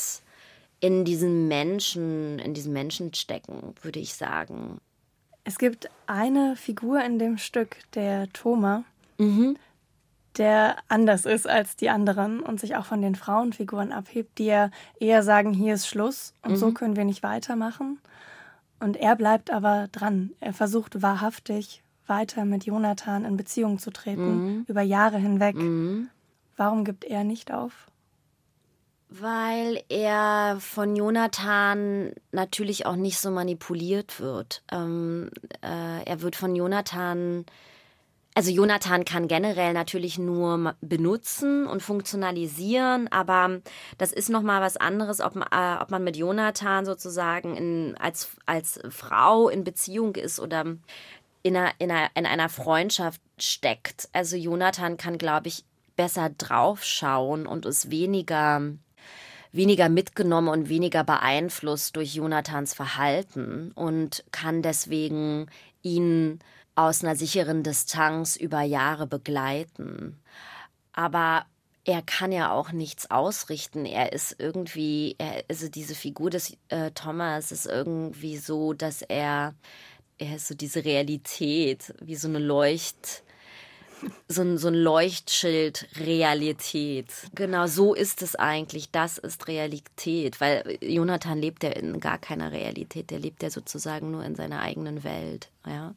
in 0.79 1.05
diesen 1.05 1.47
Menschen, 1.47 2.39
in 2.39 2.53
diesen 2.53 2.74
Menschen 2.74 3.13
stecken, 3.13 3.75
würde 3.81 4.00
ich 4.00 4.13
sagen. 4.13 4.79
Es 5.43 5.57
gibt 5.57 5.89
eine 6.07 6.55
Figur 6.55 7.03
in 7.03 7.19
dem 7.19 7.38
Stück, 7.38 7.77
der 7.93 8.31
Thoma, 8.33 8.83
mhm. 9.17 9.57
der 10.38 10.77
anders 10.88 11.25
ist 11.25 11.47
als 11.47 11.75
die 11.75 11.89
anderen 11.89 12.39
und 12.39 12.59
sich 12.59 12.75
auch 12.75 12.85
von 12.85 13.01
den 13.01 13.15
Frauenfiguren 13.15 13.91
abhebt, 13.91 14.39
die 14.39 14.45
ja 14.45 14.71
eher 15.00 15.21
sagen, 15.21 15.53
hier 15.53 15.75
ist 15.75 15.88
Schluss 15.88 16.33
und 16.41 16.53
mhm. 16.53 16.57
so 16.57 16.71
können 16.71 16.95
wir 16.95 17.05
nicht 17.05 17.21
weitermachen. 17.21 18.00
Und 18.79 18.97
er 18.97 19.15
bleibt 19.15 19.51
aber 19.51 19.88
dran. 19.91 20.31
Er 20.39 20.53
versucht 20.53 21.01
wahrhaftig 21.01 21.81
weiter 22.07 22.45
mit 22.45 22.65
Jonathan 22.65 23.25
in 23.25 23.38
Beziehung 23.38 23.79
zu 23.79 23.91
treten, 23.91 24.35
mhm. 24.35 24.65
über 24.67 24.81
Jahre 24.81 25.17
hinweg. 25.17 25.55
Mhm. 25.55 26.09
Warum 26.57 26.85
gibt 26.85 27.03
er 27.03 27.24
nicht 27.24 27.51
auf? 27.51 27.88
Weil 29.09 29.83
er 29.89 30.57
von 30.59 30.95
Jonathan 30.95 32.12
natürlich 32.31 32.85
auch 32.85 32.95
nicht 32.95 33.19
so 33.19 33.31
manipuliert 33.31 34.19
wird. 34.19 34.63
Ähm, 34.71 35.29
äh, 35.62 36.03
er 36.03 36.21
wird 36.21 36.35
von 36.35 36.55
Jonathan, 36.55 37.45
also 38.33 38.51
Jonathan 38.51 39.05
kann 39.05 39.27
generell 39.27 39.74
natürlich 39.74 40.17
nur 40.17 40.75
benutzen 40.81 41.68
und 41.68 41.83
funktionalisieren, 41.83 43.07
aber 43.09 43.61
das 43.98 44.11
ist 44.11 44.29
nochmal 44.29 44.61
was 44.61 44.75
anderes, 44.75 45.22
ob, 45.22 45.35
äh, 45.35 45.75
ob 45.79 45.91
man 45.91 46.03
mit 46.03 46.18
Jonathan 46.18 46.83
sozusagen 46.83 47.55
in, 47.55 47.98
als, 47.98 48.31
als 48.46 48.79
Frau 48.89 49.50
in 49.50 49.63
Beziehung 49.63 50.15
ist 50.15 50.39
oder 50.39 50.65
in 51.46 51.55
einer, 51.55 51.74
in 51.77 51.92
einer, 51.92 52.10
in 52.16 52.25
einer 52.25 52.50
Freundschaft 52.50 53.22
steckt. 53.38 54.10
Also 54.14 54.36
Jonathan 54.36 54.98
kann, 54.98 55.20
glaube 55.20 55.48
ich, 55.48 55.64
besser 55.96 56.31
draufschauen 56.36 57.46
und 57.46 57.68
ist 57.68 57.92
weniger, 57.92 58.64
weniger 59.51 59.88
mitgenommen 59.88 60.48
und 60.48 60.70
weniger 60.70 61.03
beeinflusst 61.03 61.98
durch 61.98 62.16
Jonathans 62.16 62.74
Verhalten 62.74 63.72
und 63.75 64.24
kann 64.31 64.64
deswegen 64.64 65.46
ihn 65.84 66.40
aus 66.74 67.03
einer 67.03 67.16
sicheren 67.16 67.62
Distanz 67.62 68.36
über 68.38 68.62
Jahre 68.62 69.05
begleiten. 69.05 70.20
Aber 70.94 71.46
er 71.84 72.01
kann 72.01 72.31
ja 72.31 72.51
auch 72.51 72.72
nichts 72.72 73.12
ausrichten. 73.12 73.86
Er 73.86 74.14
ist 74.14 74.36
irgendwie, 74.40 75.14
er, 75.20 75.44
also 75.48 75.70
diese 75.70 75.94
Figur 75.94 76.31
des 76.31 76.58
äh, 76.70 76.90
Thomas 76.90 77.51
ist 77.51 77.68
irgendwie 77.68 78.38
so, 78.38 78.74
dass 78.74 79.03
er 79.03 79.53
er 80.18 80.36
ist 80.36 80.48
so 80.48 80.56
diese 80.56 80.86
Realität, 80.86 81.94
wie 82.01 82.16
so 82.16 82.28
eine 82.28 82.40
Leucht, 82.40 83.24
so 84.28 84.42
ein, 84.42 84.58
so 84.58 84.68
ein 84.68 84.75
Leuchtschild 84.75 85.88
Realität. 86.00 87.12
Genau 87.34 87.68
so 87.68 87.94
ist 87.94 88.22
es 88.22 88.36
eigentlich. 88.36 88.92
Das 88.92 89.18
ist 89.18 89.48
Realität, 89.48 90.40
weil 90.42 90.78
Jonathan 90.82 91.40
lebt 91.40 91.64
ja 91.64 91.72
in 91.72 92.00
gar 92.00 92.18
keiner 92.18 92.51
Realität. 92.51 93.10
Der 93.10 93.20
lebt 93.20 93.44
ja 93.44 93.50
sozusagen 93.50 94.12
nur 94.12 94.24
in 94.24 94.36
seiner 94.36 94.62
eigenen 94.62 95.04
Welt. 95.04 95.50
Ja. 95.66 95.96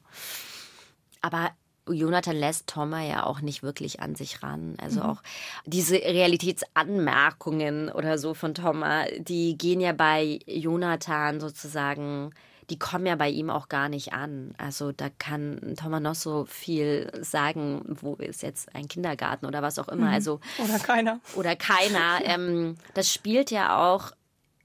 Aber 1.20 1.50
Jonathan 1.90 2.36
lässt 2.36 2.66
Thomas 2.66 3.06
ja 3.08 3.24
auch 3.24 3.40
nicht 3.40 3.62
wirklich 3.62 4.00
an 4.00 4.14
sich 4.14 4.42
ran. 4.42 4.76
Also 4.80 5.00
mhm. 5.00 5.06
auch 5.06 5.22
diese 5.64 5.94
Realitätsanmerkungen 5.94 7.90
oder 7.90 8.18
so 8.18 8.34
von 8.34 8.54
Thomas, 8.54 9.06
die 9.18 9.56
gehen 9.56 9.80
ja 9.80 9.92
bei 9.92 10.40
Jonathan 10.46 11.40
sozusagen 11.40 12.32
die 12.70 12.78
kommen 12.78 13.06
ja 13.06 13.16
bei 13.16 13.30
ihm 13.30 13.50
auch 13.50 13.68
gar 13.68 13.88
nicht 13.88 14.12
an. 14.12 14.54
Also 14.58 14.92
da 14.92 15.08
kann 15.18 15.74
Thomas 15.76 16.02
noch 16.02 16.14
so 16.14 16.44
viel 16.44 17.10
sagen, 17.20 17.82
wo 18.00 18.14
ist 18.16 18.42
jetzt 18.42 18.74
ein 18.74 18.88
Kindergarten 18.88 19.46
oder 19.46 19.62
was 19.62 19.78
auch 19.78 19.88
immer. 19.88 20.06
Mhm. 20.06 20.12
Also 20.12 20.40
oder 20.58 20.78
keiner. 20.78 21.20
Oder 21.34 21.56
keiner. 21.56 22.20
ähm, 22.24 22.76
das 22.94 23.12
spielt 23.12 23.50
ja 23.50 23.92
auch 23.92 24.12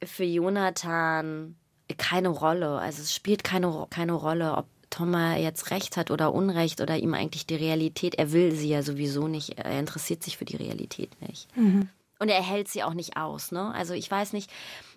für 0.03 0.25
Jonathan 0.25 1.55
keine 1.97 2.29
Rolle. 2.29 2.79
Also 2.79 3.01
es 3.01 3.13
spielt 3.13 3.43
keine, 3.43 3.87
keine 3.89 4.13
Rolle, 4.13 4.55
ob 4.55 4.65
Thomas 4.89 5.39
jetzt 5.39 5.71
recht 5.71 5.97
hat 5.97 6.11
oder 6.11 6.33
Unrecht 6.33 6.81
oder 6.81 6.97
ihm 6.97 7.13
eigentlich 7.13 7.45
die 7.45 7.55
Realität. 7.55 8.15
Er 8.15 8.31
will 8.31 8.51
sie 8.51 8.69
ja 8.69 8.83
sowieso 8.83 9.27
nicht. 9.27 9.57
Er 9.57 9.79
interessiert 9.79 10.23
sich 10.23 10.37
für 10.37 10.45
die 10.45 10.55
Realität 10.55 11.09
nicht. 11.27 11.55
Mhm. 11.57 11.89
Und 12.19 12.29
er 12.29 12.41
hält 12.41 12.67
sie 12.67 12.83
auch 12.83 12.93
nicht 12.93 13.17
aus. 13.17 13.51
Ne? 13.51 13.73
Also 13.73 13.93
ich 13.93 14.09
weiß 14.09 14.33
nicht, 14.33 14.51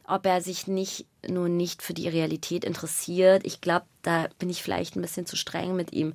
ob 0.09 0.27
er 0.27 0.40
sich 0.40 0.66
nicht 0.66 1.07
nur 1.27 1.49
nicht 1.49 1.83
für 1.83 1.95
die 1.95 2.09
Realität 2.09 2.64
interessiert. 2.64 3.45
Ich 3.45 3.61
glaube, 3.61 3.87
da 4.03 4.29
bin 4.38 4.51
ich 4.51 4.62
vielleicht 4.62 4.97
ein 4.97 5.03
bisschen 5.03 5.27
zu 5.27 5.37
streng 5.37 5.75
mit 5.75 5.92
ihm. 5.92 6.14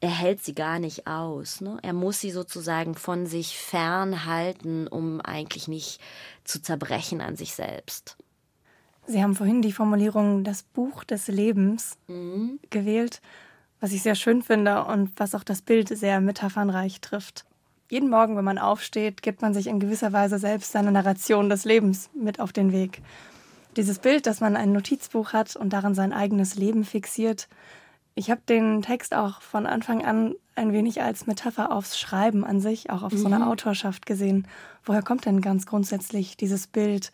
Er 0.00 0.10
hält 0.10 0.44
sie 0.44 0.54
gar 0.54 0.78
nicht 0.78 1.06
aus. 1.06 1.60
Ne? 1.60 1.78
Er 1.82 1.92
muss 1.92 2.20
sie 2.20 2.30
sozusagen 2.30 2.94
von 2.94 3.26
sich 3.26 3.56
fernhalten, 3.56 4.86
um 4.86 5.20
eigentlich 5.20 5.68
nicht 5.68 6.00
zu 6.44 6.60
zerbrechen 6.60 7.20
an 7.20 7.36
sich 7.36 7.54
selbst. 7.54 8.16
Sie 9.06 9.22
haben 9.22 9.34
vorhin 9.34 9.62
die 9.62 9.72
Formulierung 9.72 10.44
das 10.44 10.62
Buch 10.62 11.02
des 11.04 11.28
Lebens 11.28 11.96
mhm. 12.08 12.60
gewählt, 12.70 13.20
was 13.80 13.92
ich 13.92 14.02
sehr 14.02 14.14
schön 14.14 14.42
finde 14.42 14.84
und 14.84 15.12
was 15.16 15.34
auch 15.34 15.44
das 15.44 15.62
Bild 15.62 15.88
sehr 15.88 16.20
metaphernreich 16.20 17.00
trifft 17.00 17.44
jeden 17.90 18.10
Morgen, 18.10 18.36
wenn 18.36 18.44
man 18.44 18.58
aufsteht, 18.58 19.22
gibt 19.22 19.42
man 19.42 19.54
sich 19.54 19.66
in 19.66 19.80
gewisser 19.80 20.12
Weise 20.12 20.38
selbst 20.38 20.72
seine 20.72 20.92
Narration 20.92 21.48
des 21.48 21.64
Lebens 21.64 22.10
mit 22.14 22.40
auf 22.40 22.52
den 22.52 22.72
Weg. 22.72 23.00
Dieses 23.78 24.00
Bild, 24.00 24.26
dass 24.26 24.40
man 24.40 24.56
ein 24.56 24.72
Notizbuch 24.72 25.32
hat 25.32 25.54
und 25.54 25.72
darin 25.72 25.94
sein 25.94 26.12
eigenes 26.12 26.56
Leben 26.56 26.84
fixiert. 26.84 27.46
Ich 28.16 28.28
habe 28.28 28.40
den 28.48 28.82
Text 28.82 29.14
auch 29.14 29.40
von 29.40 29.66
Anfang 29.66 30.04
an 30.04 30.34
ein 30.56 30.72
wenig 30.72 31.00
als 31.00 31.28
Metapher 31.28 31.70
aufs 31.70 31.96
Schreiben 31.96 32.44
an 32.44 32.60
sich, 32.60 32.90
auch 32.90 33.04
auf 33.04 33.12
mhm. 33.12 33.18
so 33.18 33.26
eine 33.26 33.38
mhm. 33.38 33.44
Autorschaft 33.44 34.04
gesehen. 34.04 34.48
Woher 34.84 35.02
kommt 35.02 35.26
denn 35.26 35.40
ganz 35.40 35.64
grundsätzlich 35.64 36.36
dieses 36.36 36.66
Bild 36.66 37.12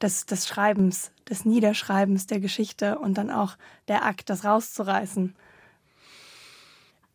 des, 0.00 0.26
des 0.26 0.48
Schreibens, 0.48 1.12
des 1.30 1.44
Niederschreibens 1.44 2.26
der 2.26 2.40
Geschichte 2.40 2.98
und 2.98 3.16
dann 3.16 3.30
auch 3.30 3.56
der 3.86 4.04
Akt, 4.04 4.28
das 4.28 4.44
rauszureißen? 4.44 5.36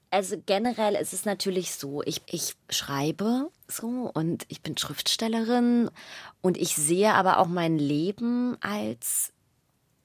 Also 0.09 0.41
generell 0.45 0.95
ist 0.95 1.13
es 1.13 1.25
natürlich 1.25 1.73
so, 1.73 2.01
ich, 2.03 2.21
ich 2.27 2.55
schreibe 2.69 3.49
so 3.67 4.09
und 4.13 4.45
ich 4.47 4.61
bin 4.61 4.77
Schriftstellerin 4.77 5.89
und 6.41 6.57
ich 6.57 6.75
sehe 6.75 7.13
aber 7.13 7.39
auch 7.39 7.47
mein 7.47 7.77
Leben 7.77 8.55
als, 8.61 9.33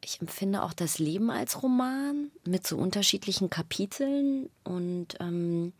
ich 0.02 0.20
empfinde 0.20 0.62
auch 0.62 0.72
das 0.72 0.98
Leben 0.98 1.30
als 1.30 1.62
Roman 1.62 2.32
mit 2.44 2.66
so 2.66 2.76
unterschiedlichen 2.78 3.48
Kapiteln 3.48 4.50
und 4.64 5.16
ähm, 5.20 5.72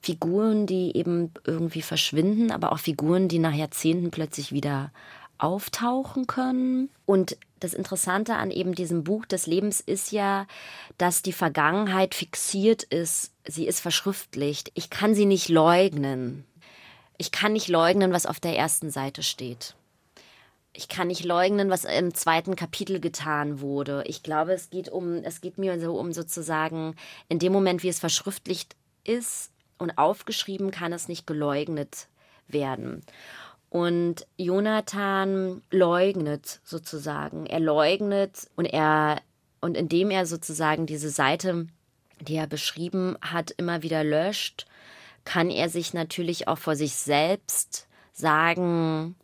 Figuren, 0.00 0.66
die 0.66 0.96
eben 0.96 1.32
irgendwie 1.44 1.82
verschwinden, 1.82 2.50
aber 2.50 2.72
auch 2.72 2.78
Figuren, 2.78 3.28
die 3.28 3.38
nach 3.38 3.54
Jahrzehnten 3.54 4.10
plötzlich 4.10 4.52
wieder 4.52 4.92
auftauchen 5.38 6.26
können. 6.26 6.90
Und 7.06 7.36
das 7.60 7.74
Interessante 7.74 8.36
an 8.36 8.50
eben 8.50 8.74
diesem 8.74 9.04
Buch 9.04 9.26
des 9.26 9.46
Lebens 9.46 9.80
ist 9.80 10.12
ja, 10.12 10.46
dass 10.96 11.22
die 11.22 11.32
Vergangenheit 11.32 12.14
fixiert 12.14 12.82
ist. 12.84 13.32
Sie 13.44 13.66
ist 13.66 13.80
verschriftlicht. 13.80 14.70
Ich 14.74 14.90
kann 14.90 15.14
sie 15.14 15.26
nicht 15.26 15.48
leugnen. 15.48 16.44
Ich 17.16 17.32
kann 17.32 17.52
nicht 17.52 17.68
leugnen, 17.68 18.12
was 18.12 18.26
auf 18.26 18.40
der 18.40 18.56
ersten 18.56 18.90
Seite 18.90 19.22
steht. 19.22 19.74
Ich 20.72 20.88
kann 20.88 21.08
nicht 21.08 21.24
leugnen, 21.24 21.70
was 21.70 21.84
im 21.84 22.14
zweiten 22.14 22.54
Kapitel 22.54 23.00
getan 23.00 23.60
wurde. 23.60 24.04
Ich 24.06 24.22
glaube, 24.22 24.52
es 24.52 24.70
geht 24.70 24.88
um, 24.88 25.24
es 25.24 25.40
geht 25.40 25.58
mir 25.58 25.80
so 25.80 25.98
um 25.98 26.12
sozusagen, 26.12 26.94
in 27.28 27.40
dem 27.40 27.52
Moment, 27.52 27.82
wie 27.82 27.88
es 27.88 27.98
verschriftlicht 27.98 28.76
ist 29.02 29.50
und 29.78 29.98
aufgeschrieben, 29.98 30.70
kann 30.70 30.92
es 30.92 31.08
nicht 31.08 31.26
geleugnet 31.26 32.06
werden. 32.46 33.02
Und 33.70 34.26
Jonathan 34.36 35.62
leugnet 35.70 36.60
sozusagen. 36.64 37.46
Er 37.46 37.60
leugnet 37.60 38.48
und 38.56 38.64
er, 38.64 39.20
und 39.60 39.76
indem 39.76 40.10
er 40.10 40.26
sozusagen 40.26 40.86
diese 40.86 41.10
Seite, 41.10 41.66
die 42.20 42.36
er 42.36 42.46
beschrieben 42.46 43.16
hat, 43.20 43.50
immer 43.52 43.82
wieder 43.82 44.04
löscht, 44.04 44.66
kann 45.24 45.50
er 45.50 45.68
sich 45.68 45.92
natürlich 45.92 46.48
auch 46.48 46.58
vor 46.58 46.76
sich 46.76 46.94
selbst 46.94 47.86
sagen, 48.12 49.14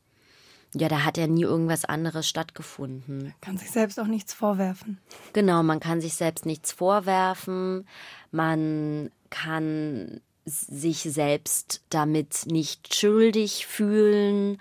ja, 0.75 0.89
da 0.89 1.05
hat 1.05 1.17
ja 1.17 1.27
nie 1.27 1.43
irgendwas 1.43 1.85
anderes 1.85 2.29
stattgefunden. 2.29 3.33
Kann 3.41 3.57
sich 3.57 3.71
selbst 3.71 3.99
auch 4.01 4.07
nichts 4.07 4.35
vorwerfen. 4.35 4.99
Genau, 5.33 5.63
man 5.63 5.81
kann 5.81 6.01
sich 6.01 6.15
selbst 6.15 6.47
nichts 6.47 6.73
vorwerfen. 6.73 7.87
Man 8.33 9.11
kann 9.31 10.21
sich 10.45 11.01
selbst 11.01 11.83
damit 11.91 12.47
nicht 12.47 12.95
schuldig 12.95 13.67
fühlen 13.67 14.61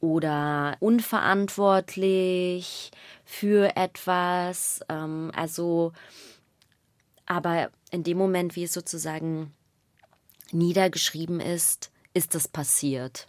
oder 0.00 0.76
unverantwortlich 0.80 2.90
für 3.24 3.76
etwas. 3.76 4.80
Ähm, 4.88 5.30
also, 5.34 5.92
aber 7.26 7.70
in 7.90 8.04
dem 8.04 8.18
Moment, 8.18 8.56
wie 8.56 8.64
es 8.64 8.72
sozusagen 8.72 9.52
niedergeschrieben 10.52 11.40
ist, 11.40 11.90
ist 12.12 12.34
es 12.34 12.48
passiert. 12.48 13.26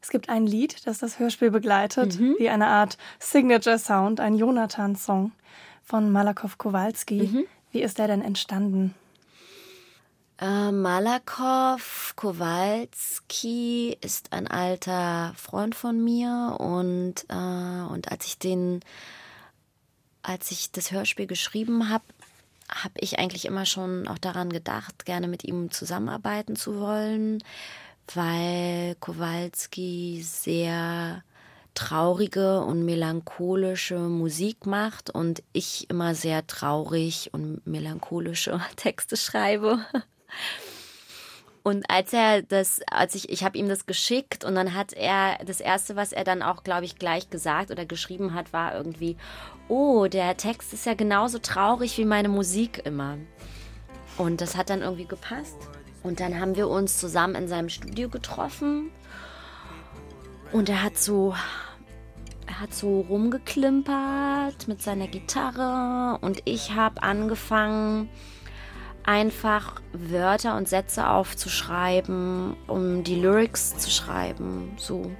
Es 0.00 0.10
gibt 0.10 0.28
ein 0.28 0.46
Lied, 0.46 0.86
das 0.86 0.98
das 0.98 1.18
Hörspiel 1.18 1.50
begleitet, 1.50 2.20
mhm. 2.20 2.36
wie 2.38 2.48
eine 2.48 2.68
Art 2.68 2.96
Signature 3.18 3.78
Sound, 3.78 4.20
ein 4.20 4.36
Jonathan-Song 4.36 5.32
von 5.82 6.12
Malakow 6.12 6.56
Kowalski. 6.58 7.22
Mhm. 7.22 7.44
Wie 7.72 7.82
ist 7.82 7.98
der 7.98 8.06
denn 8.06 8.22
entstanden? 8.22 8.94
Äh, 10.38 10.70
Malakow 10.70 12.12
Kowalski 12.14 13.96
ist 14.02 14.34
ein 14.34 14.46
alter 14.46 15.32
Freund 15.36 15.74
von 15.74 16.02
mir 16.02 16.56
und, 16.60 17.24
äh, 17.28 17.92
und 17.92 18.10
als 18.12 18.26
ich 18.26 18.38
den, 18.38 18.80
als 20.22 20.50
ich 20.50 20.72
das 20.72 20.92
Hörspiel 20.92 21.26
geschrieben 21.26 21.88
habe, 21.88 22.04
habe 22.68 22.94
ich 22.98 23.18
eigentlich 23.18 23.46
immer 23.46 23.64
schon 23.64 24.08
auch 24.08 24.18
daran 24.18 24.50
gedacht, 24.50 25.06
gerne 25.06 25.28
mit 25.28 25.44
ihm 25.44 25.70
zusammenarbeiten 25.70 26.56
zu 26.56 26.80
wollen, 26.80 27.42
weil 28.14 28.94
Kowalski 29.00 30.22
sehr 30.22 31.22
traurige 31.74 32.60
und 32.60 32.84
melancholische 32.84 33.98
Musik 33.98 34.66
macht 34.66 35.08
und 35.10 35.42
ich 35.54 35.88
immer 35.88 36.14
sehr 36.14 36.46
traurig 36.46 37.30
und 37.32 37.66
melancholische 37.66 38.60
Texte 38.76 39.16
schreibe. 39.16 39.86
Und 41.62 41.90
als 41.90 42.12
er 42.12 42.42
das, 42.42 42.80
als 42.88 43.16
ich, 43.16 43.28
ich 43.28 43.42
habe 43.42 43.58
ihm 43.58 43.68
das 43.68 43.86
geschickt 43.86 44.44
und 44.44 44.54
dann 44.54 44.74
hat 44.74 44.92
er, 44.92 45.38
das 45.44 45.60
erste, 45.60 45.96
was 45.96 46.12
er 46.12 46.22
dann 46.22 46.42
auch, 46.42 46.62
glaube 46.62 46.84
ich, 46.84 46.96
gleich 46.96 47.28
gesagt 47.28 47.72
oder 47.72 47.84
geschrieben 47.84 48.34
hat, 48.34 48.52
war 48.52 48.74
irgendwie, 48.74 49.16
oh, 49.68 50.06
der 50.06 50.36
Text 50.36 50.72
ist 50.72 50.86
ja 50.86 50.94
genauso 50.94 51.40
traurig 51.40 51.98
wie 51.98 52.04
meine 52.04 52.28
Musik 52.28 52.82
immer. 52.84 53.18
Und 54.16 54.40
das 54.40 54.56
hat 54.56 54.70
dann 54.70 54.82
irgendwie 54.82 55.06
gepasst. 55.06 55.56
Und 56.04 56.20
dann 56.20 56.38
haben 56.38 56.54
wir 56.54 56.68
uns 56.68 57.00
zusammen 57.00 57.34
in 57.34 57.48
seinem 57.48 57.68
Studio 57.68 58.08
getroffen 58.08 58.92
und 60.52 60.68
er 60.68 60.82
hat 60.82 60.96
so, 60.96 61.34
er 62.46 62.60
hat 62.60 62.72
so 62.72 63.00
rumgeklimpert 63.00 64.68
mit 64.68 64.80
seiner 64.80 65.08
Gitarre 65.08 66.18
und 66.20 66.42
ich 66.44 66.72
habe 66.72 67.02
angefangen, 67.02 68.08
einfach 69.06 69.80
Wörter 69.92 70.56
und 70.56 70.68
Sätze 70.68 71.08
aufzuschreiben, 71.08 72.56
um 72.66 73.04
die 73.04 73.14
Lyrics 73.14 73.78
zu 73.78 73.90
schreiben, 73.90 74.72
so 74.76 75.10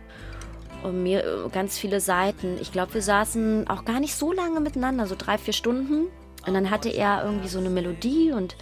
um 0.83 1.03
mir 1.03 1.49
ganz 1.53 1.79
viele 1.79 2.01
Seiten. 2.01 2.59
Ich 2.61 2.73
glaube, 2.73 2.95
wir 2.95 3.03
saßen 3.03 3.69
auch 3.69 3.85
gar 3.85 4.01
nicht 4.01 4.15
so 4.15 4.33
lange 4.33 4.61
miteinander, 4.61 5.07
so 5.07 5.15
drei, 5.17 5.39
vier 5.39 5.55
Stunden. 5.55 6.09
Und 6.47 6.55
dann 6.55 6.71
hatte 6.71 6.89
er 6.89 7.25
irgendwie 7.25 7.49
so 7.49 7.59
eine 7.59 7.71
Melodie 7.71 8.33
und 8.33 8.57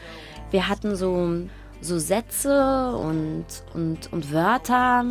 wir 0.51 0.69
hatten 0.69 0.97
so, 0.97 1.49
so 1.81 1.99
Sätze 1.99 2.97
und, 2.97 3.47
und, 3.75 4.13
und 4.13 4.33
Wörter. 4.33 5.05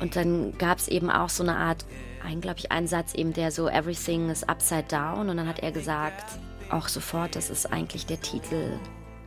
Und 0.00 0.16
dann 0.16 0.56
gab 0.56 0.78
es 0.78 0.88
eben 0.88 1.10
auch 1.10 1.28
so 1.28 1.42
eine 1.42 1.56
Art, 1.56 1.84
ein, 2.24 2.40
glaube 2.40 2.60
ich, 2.60 2.72
einen 2.72 2.86
Satz 2.86 3.14
eben, 3.14 3.32
der 3.32 3.50
so 3.50 3.68
Everything 3.68 4.30
is 4.30 4.44
upside 4.44 4.84
down. 4.88 5.28
Und 5.28 5.36
dann 5.36 5.48
hat 5.48 5.58
er 5.60 5.72
gesagt, 5.72 6.38
auch 6.70 6.88
sofort, 6.88 7.36
das 7.36 7.50
ist 7.50 7.70
eigentlich 7.70 8.06
der 8.06 8.20
Titel 8.20 8.78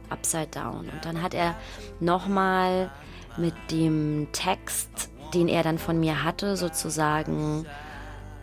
Upside 0.09 0.47
Down. 0.47 0.89
Und 0.89 1.03
dann 1.03 1.21
hat 1.21 1.33
er 1.33 1.55
nochmal 1.99 2.91
mit 3.37 3.53
dem 3.71 4.27
Text, 4.31 5.09
den 5.33 5.47
er 5.47 5.63
dann 5.63 5.77
von 5.77 5.99
mir 5.99 6.23
hatte, 6.23 6.57
sozusagen 6.57 7.65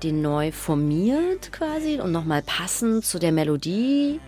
den 0.02 0.22
neu 0.22 0.52
formiert 0.52 1.52
quasi 1.52 2.00
und 2.00 2.12
nochmal 2.12 2.42
passend 2.42 3.04
zu 3.04 3.18
der 3.18 3.32
Melodie 3.32 4.20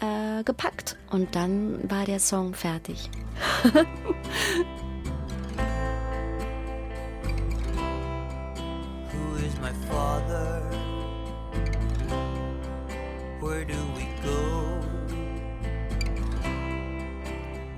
äh, 0.00 0.42
gepackt. 0.44 0.96
Und 1.10 1.34
dann 1.34 1.90
war 1.90 2.04
der 2.04 2.20
Song 2.20 2.54
fertig. 2.54 3.10
Who 9.12 9.36
is 9.44 9.58
my 9.60 9.72
father? 9.88 10.62
Where 13.40 13.64
do 13.64 13.91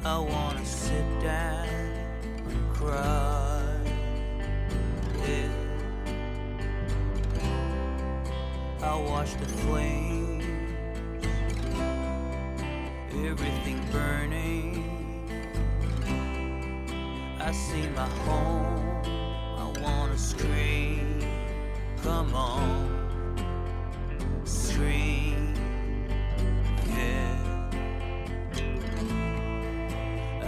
I 0.07 0.19
wanna 0.19 0.67
sit 0.67 1.03
down 1.23 1.67
and 2.47 2.75
cry. 2.75 3.79
Yeah. 5.27 5.49
I 8.83 8.97
watch 8.97 9.35
the 9.39 9.47
flames, 9.47 10.45
everything 13.15 13.81
burning. 13.91 14.85
I 17.41 17.51
see 17.53 17.89
my 17.97 18.07
home, 18.27 19.03
I 19.57 19.73
wanna 19.81 20.19
scream. 20.19 21.25
Come 22.03 22.35
on, 22.35 22.91
scream. 24.45 25.44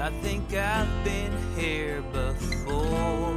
I 0.07 0.11
think 0.23 0.55
I've 0.55 1.03
been 1.03 1.33
here 1.57 2.01
before, 2.13 3.35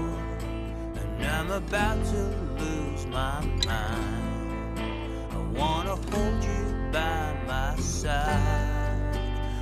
and 1.00 1.26
I'm 1.26 1.50
about 1.50 1.98
to 2.06 2.22
lose 2.60 3.08
my 3.08 3.42
mind. 3.66 4.78
I 5.32 5.60
wanna 5.60 5.96
hold 5.96 6.44
you 6.44 6.92
by 6.92 7.34
my 7.48 7.76
side 7.82 9.18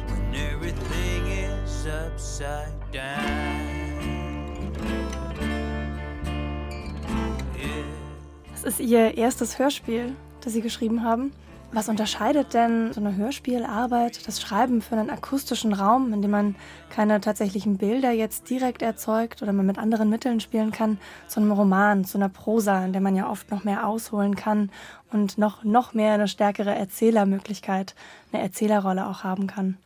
when 0.09 0.35
everything 0.35 1.27
is 1.27 1.87
upside 1.87 2.73
down. 2.91 3.23
Yeah. 7.55 7.85
Das 8.51 8.63
ist 8.65 8.81
Ihr 8.81 9.17
erstes 9.17 9.57
Hörspiel, 9.57 10.13
das 10.41 10.51
Sie 10.51 10.61
geschrieben 10.61 11.05
haben. 11.05 11.31
Was 11.73 11.89
unterscheidet 11.89 12.53
denn 12.53 12.93
so 12.93 13.01
eine 13.01 13.15
Hörspielarbeit, 13.15 14.25
das 14.25 14.41
Schreiben 14.41 14.81
für 14.81 14.95
einen 14.95 15.09
akustischen 15.09 15.73
Raum, 15.73 16.13
in 16.13 16.21
dem 16.21 16.31
man 16.31 16.55
keine 16.89 17.19
tatsächlichen 17.19 17.77
Bilder 17.77 18.11
jetzt 18.11 18.49
direkt 18.49 18.81
erzeugt 18.81 19.41
oder 19.41 19.51
man 19.51 19.65
mit 19.65 19.77
anderen 19.77 20.09
Mitteln 20.09 20.39
spielen 20.39 20.71
kann, 20.71 20.97
zu 21.27 21.41
einem 21.41 21.51
Roman, 21.51 22.05
zu 22.05 22.17
einer 22.17 22.29
Prosa, 22.29 22.85
in 22.85 22.93
der 22.93 23.01
man 23.01 23.15
ja 23.15 23.29
oft 23.29 23.51
noch 23.51 23.65
mehr 23.65 23.85
ausholen 23.85 24.35
kann 24.35 24.71
und 25.11 25.37
noch, 25.37 25.65
noch 25.65 25.93
mehr 25.93 26.13
eine 26.13 26.29
stärkere 26.29 26.73
Erzählermöglichkeit, 26.73 27.95
eine 28.31 28.41
Erzählerrolle 28.41 29.05
auch 29.05 29.23
haben 29.23 29.47
kann? 29.47 29.77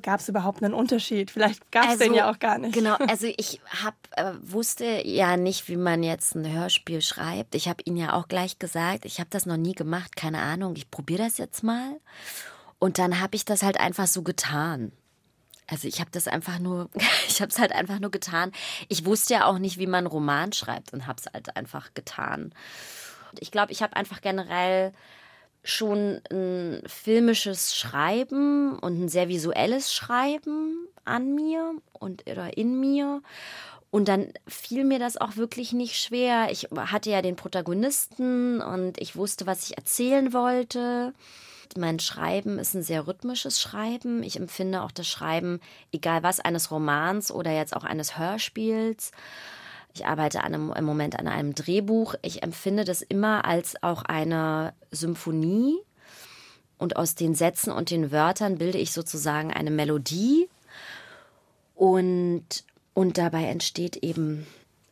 Gab 0.00 0.20
es 0.20 0.28
überhaupt 0.28 0.62
einen 0.62 0.74
Unterschied? 0.74 1.30
Vielleicht 1.30 1.70
gab 1.70 1.84
es 1.84 1.90
also, 1.90 2.04
den 2.04 2.14
ja 2.14 2.30
auch 2.30 2.38
gar 2.38 2.58
nicht. 2.58 2.74
Genau, 2.74 2.94
also 3.08 3.26
ich 3.36 3.60
hab, 3.82 3.94
äh, 4.16 4.32
wusste 4.40 5.06
ja 5.06 5.36
nicht, 5.36 5.68
wie 5.68 5.76
man 5.76 6.02
jetzt 6.02 6.34
ein 6.34 6.50
Hörspiel 6.50 7.02
schreibt. 7.02 7.54
Ich 7.54 7.68
habe 7.68 7.82
Ihnen 7.84 7.96
ja 7.96 8.12
auch 8.14 8.28
gleich 8.28 8.58
gesagt, 8.58 9.04
ich 9.04 9.18
habe 9.18 9.30
das 9.30 9.46
noch 9.46 9.56
nie 9.56 9.74
gemacht, 9.74 10.16
keine 10.16 10.40
Ahnung, 10.40 10.74
ich 10.76 10.90
probiere 10.90 11.24
das 11.24 11.38
jetzt 11.38 11.62
mal. 11.62 12.00
Und 12.78 12.98
dann 12.98 13.20
habe 13.20 13.36
ich 13.36 13.44
das 13.44 13.62
halt 13.62 13.78
einfach 13.78 14.06
so 14.06 14.22
getan. 14.22 14.92
Also 15.68 15.88
ich 15.88 16.00
habe 16.00 16.10
das 16.10 16.28
einfach 16.28 16.58
nur, 16.58 16.90
ich 17.28 17.40
habe 17.40 17.50
es 17.50 17.58
halt 17.58 17.72
einfach 17.72 17.98
nur 17.98 18.10
getan. 18.10 18.52
Ich 18.88 19.04
wusste 19.04 19.34
ja 19.34 19.46
auch 19.46 19.58
nicht, 19.58 19.78
wie 19.78 19.86
man 19.86 19.98
einen 19.98 20.06
Roman 20.08 20.52
schreibt 20.52 20.92
und 20.92 21.06
habe 21.06 21.20
es 21.20 21.32
halt 21.32 21.56
einfach 21.56 21.94
getan. 21.94 22.54
Ich 23.40 23.50
glaube, 23.50 23.72
ich 23.72 23.82
habe 23.82 23.96
einfach 23.96 24.20
generell 24.20 24.92
schon 25.64 26.20
ein 26.30 26.82
filmisches 26.86 27.76
Schreiben 27.76 28.78
und 28.78 29.00
ein 29.00 29.08
sehr 29.08 29.28
visuelles 29.28 29.92
Schreiben 29.92 30.88
an 31.04 31.34
mir 31.34 31.74
und 31.92 32.28
oder 32.28 32.56
in 32.56 32.78
mir. 32.80 33.22
Und 33.90 34.08
dann 34.08 34.32
fiel 34.48 34.84
mir 34.84 34.98
das 34.98 35.18
auch 35.18 35.36
wirklich 35.36 35.72
nicht 35.72 36.00
schwer. 36.00 36.48
Ich 36.50 36.68
hatte 36.74 37.10
ja 37.10 37.20
den 37.20 37.36
Protagonisten 37.36 38.60
und 38.62 38.98
ich 38.98 39.16
wusste, 39.16 39.46
was 39.46 39.68
ich 39.68 39.76
erzählen 39.76 40.32
wollte. 40.32 41.12
Mein 41.76 41.98
Schreiben 42.00 42.58
ist 42.58 42.74
ein 42.74 42.82
sehr 42.82 43.06
rhythmisches 43.06 43.60
Schreiben. 43.60 44.22
Ich 44.22 44.36
empfinde 44.36 44.82
auch 44.82 44.92
das 44.92 45.08
Schreiben, 45.08 45.60
egal 45.92 46.22
was, 46.22 46.40
eines 46.40 46.70
Romans 46.70 47.30
oder 47.30 47.50
jetzt 47.52 47.76
auch 47.76 47.84
eines 47.84 48.18
Hörspiels. 48.18 49.12
Ich 49.94 50.06
arbeite 50.06 50.42
einem, 50.42 50.72
im 50.72 50.84
Moment 50.84 51.18
an 51.18 51.28
einem 51.28 51.54
Drehbuch. 51.54 52.14
Ich 52.22 52.42
empfinde 52.42 52.84
das 52.84 53.02
immer 53.02 53.44
als 53.44 53.82
auch 53.82 54.02
eine 54.02 54.72
Symphonie. 54.90 55.76
Und 56.78 56.96
aus 56.96 57.14
den 57.14 57.34
Sätzen 57.34 57.70
und 57.70 57.90
den 57.90 58.10
Wörtern 58.10 58.58
bilde 58.58 58.78
ich 58.78 58.92
sozusagen 58.92 59.52
eine 59.52 59.70
Melodie. 59.70 60.48
Und, 61.74 62.64
und 62.94 63.18
dabei 63.18 63.44
entsteht 63.44 63.96
eben 63.96 64.46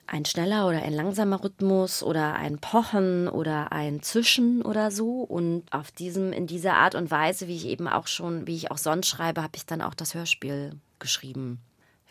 ein 0.07 0.25
schneller 0.25 0.67
oder 0.67 0.83
ein 0.83 0.93
langsamer 0.93 1.43
Rhythmus 1.43 2.03
oder 2.03 2.35
ein 2.35 2.59
Pochen 2.59 3.29
oder 3.29 3.73
ein 3.73 4.03
Zischen 4.03 4.63
oder 4.63 4.91
so. 4.91 5.23
Und 5.23 5.73
auf 5.73 5.91
diesem, 5.93 6.33
in 6.33 6.47
dieser 6.47 6.75
Art 6.75 6.95
und 6.95 7.11
Weise, 7.11 7.49
wie 7.49 7.57
ich 7.57 7.67
eben 7.67 7.89
auch 7.89 8.07
schon, 8.07 8.47
wie 8.47 8.57
ich 8.57 8.71
auch 8.71 8.79
sonst 8.79 9.09
schreibe, 9.09 9.43
habe 9.43 9.57
ich 9.57 9.67
dann 9.67 9.83
auch 9.83 9.95
das 9.95 10.15
Hörspiel 10.15 10.73
geschrieben. 10.99 11.61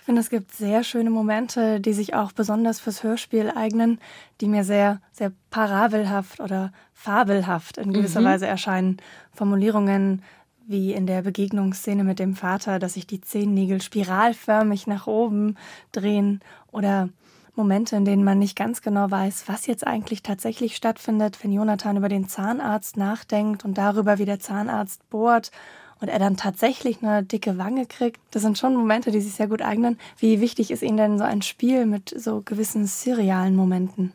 Ich 0.09 0.11
finde, 0.11 0.21
es 0.21 0.31
gibt 0.31 0.51
sehr 0.53 0.83
schöne 0.83 1.11
Momente, 1.11 1.79
die 1.79 1.93
sich 1.93 2.15
auch 2.15 2.31
besonders 2.31 2.79
fürs 2.79 3.03
Hörspiel 3.03 3.51
eignen, 3.55 3.99
die 4.41 4.47
mir 4.47 4.63
sehr, 4.63 5.01
sehr 5.11 5.31
parabelhaft 5.51 6.39
oder 6.39 6.73
fabelhaft 6.95 7.77
in 7.77 7.93
gewisser 7.93 8.21
mhm. 8.21 8.25
Weise 8.25 8.47
erscheinen. 8.47 8.97
Formulierungen 9.31 10.23
wie 10.65 10.93
in 10.93 11.05
der 11.05 11.21
Begegnungsszene 11.21 12.03
mit 12.03 12.17
dem 12.17 12.35
Vater, 12.35 12.79
dass 12.79 12.95
sich 12.95 13.05
die 13.05 13.21
Zehennägel 13.21 13.83
spiralförmig 13.83 14.87
nach 14.87 15.05
oben 15.05 15.57
drehen 15.91 16.39
oder 16.71 17.09
Momente, 17.53 17.95
in 17.95 18.03
denen 18.03 18.23
man 18.23 18.39
nicht 18.39 18.55
ganz 18.55 18.81
genau 18.81 19.11
weiß, 19.11 19.43
was 19.45 19.67
jetzt 19.67 19.85
eigentlich 19.85 20.23
tatsächlich 20.23 20.75
stattfindet, 20.75 21.37
wenn 21.43 21.53
Jonathan 21.53 21.97
über 21.97 22.09
den 22.09 22.27
Zahnarzt 22.27 22.97
nachdenkt 22.97 23.63
und 23.63 23.77
darüber, 23.77 24.17
wie 24.17 24.25
der 24.25 24.39
Zahnarzt 24.39 25.07
bohrt 25.11 25.51
und 26.01 26.07
er 26.07 26.19
dann 26.19 26.37
tatsächlich 26.37 27.03
eine 27.03 27.23
dicke 27.23 27.57
Wange 27.57 27.85
kriegt. 27.85 28.19
Das 28.31 28.41
sind 28.41 28.57
schon 28.57 28.75
Momente, 28.75 29.11
die 29.11 29.21
sich 29.21 29.33
sehr 29.33 29.47
gut 29.47 29.61
eignen. 29.61 29.99
Wie 30.17 30.41
wichtig 30.41 30.71
ist 30.71 30.83
Ihnen 30.83 30.97
denn 30.97 31.17
so 31.17 31.23
ein 31.23 31.41
Spiel 31.41 31.85
mit 31.85 32.13
so 32.17 32.41
gewissen 32.41 32.85
serialen 32.85 33.55
Momenten? 33.55 34.13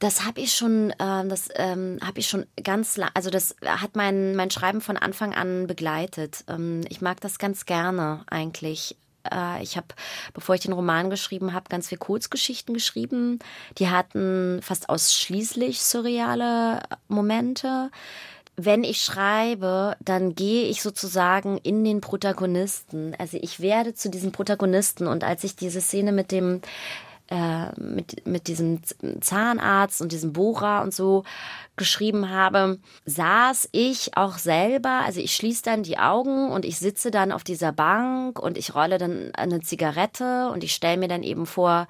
Das 0.00 0.26
habe 0.26 0.40
ich 0.40 0.52
schon, 0.54 0.90
äh, 0.90 1.26
das 1.26 1.48
ähm, 1.54 1.98
habe 2.04 2.18
ich 2.18 2.28
schon 2.28 2.44
ganz 2.62 2.96
lang, 2.96 3.10
also 3.14 3.30
das 3.30 3.56
hat 3.64 3.96
mein, 3.96 4.34
mein 4.34 4.50
Schreiben 4.50 4.80
von 4.80 4.96
Anfang 4.96 5.34
an 5.34 5.66
begleitet. 5.66 6.44
Ähm, 6.48 6.82
ich 6.88 7.00
mag 7.00 7.20
das 7.20 7.38
ganz 7.38 7.64
gerne 7.64 8.22
eigentlich. 8.28 8.96
Äh, 9.32 9.62
ich 9.62 9.76
habe, 9.76 9.86
bevor 10.34 10.56
ich 10.56 10.60
den 10.60 10.72
Roman 10.72 11.10
geschrieben 11.10 11.54
habe, 11.54 11.70
ganz 11.70 11.88
viel 11.88 11.98
Kurzgeschichten 11.98 12.74
geschrieben. 12.74 13.38
Die 13.78 13.88
hatten 13.88 14.60
fast 14.62 14.88
ausschließlich 14.88 15.80
surreale 15.80 16.82
Momente 17.08 17.90
wenn 18.56 18.84
ich 18.84 19.02
schreibe, 19.02 19.96
dann 20.00 20.34
gehe 20.34 20.66
ich 20.66 20.82
sozusagen 20.82 21.58
in 21.58 21.84
den 21.84 22.00
Protagonisten. 22.00 23.14
Also 23.18 23.38
ich 23.40 23.60
werde 23.60 23.94
zu 23.94 24.10
diesem 24.10 24.32
Protagonisten 24.32 25.06
und 25.06 25.24
als 25.24 25.44
ich 25.44 25.56
diese 25.56 25.80
Szene 25.80 26.12
mit 26.12 26.30
dem 26.30 26.60
äh, 27.28 27.72
mit, 27.80 28.26
mit 28.26 28.48
diesem 28.48 28.80
Zahnarzt 29.20 30.02
und 30.02 30.12
diesem 30.12 30.34
Bohrer 30.34 30.82
und 30.82 30.92
so 30.92 31.24
geschrieben 31.76 32.30
habe, 32.30 32.78
saß 33.04 33.68
ich 33.72 34.16
auch 34.16 34.38
selber, 34.38 35.02
also 35.04 35.20
ich 35.20 35.34
schließe 35.34 35.62
dann 35.62 35.82
die 35.82 35.98
Augen 35.98 36.50
und 36.50 36.64
ich 36.64 36.78
sitze 36.78 37.10
dann 37.10 37.32
auf 37.32 37.44
dieser 37.44 37.72
Bank 37.72 38.38
und 38.38 38.56
ich 38.56 38.74
rolle 38.74 38.98
dann 38.98 39.34
eine 39.34 39.60
Zigarette 39.60 40.50
und 40.50 40.64
ich 40.64 40.74
stelle 40.74 40.98
mir 40.98 41.08
dann 41.08 41.22
eben 41.22 41.46
vor, 41.46 41.86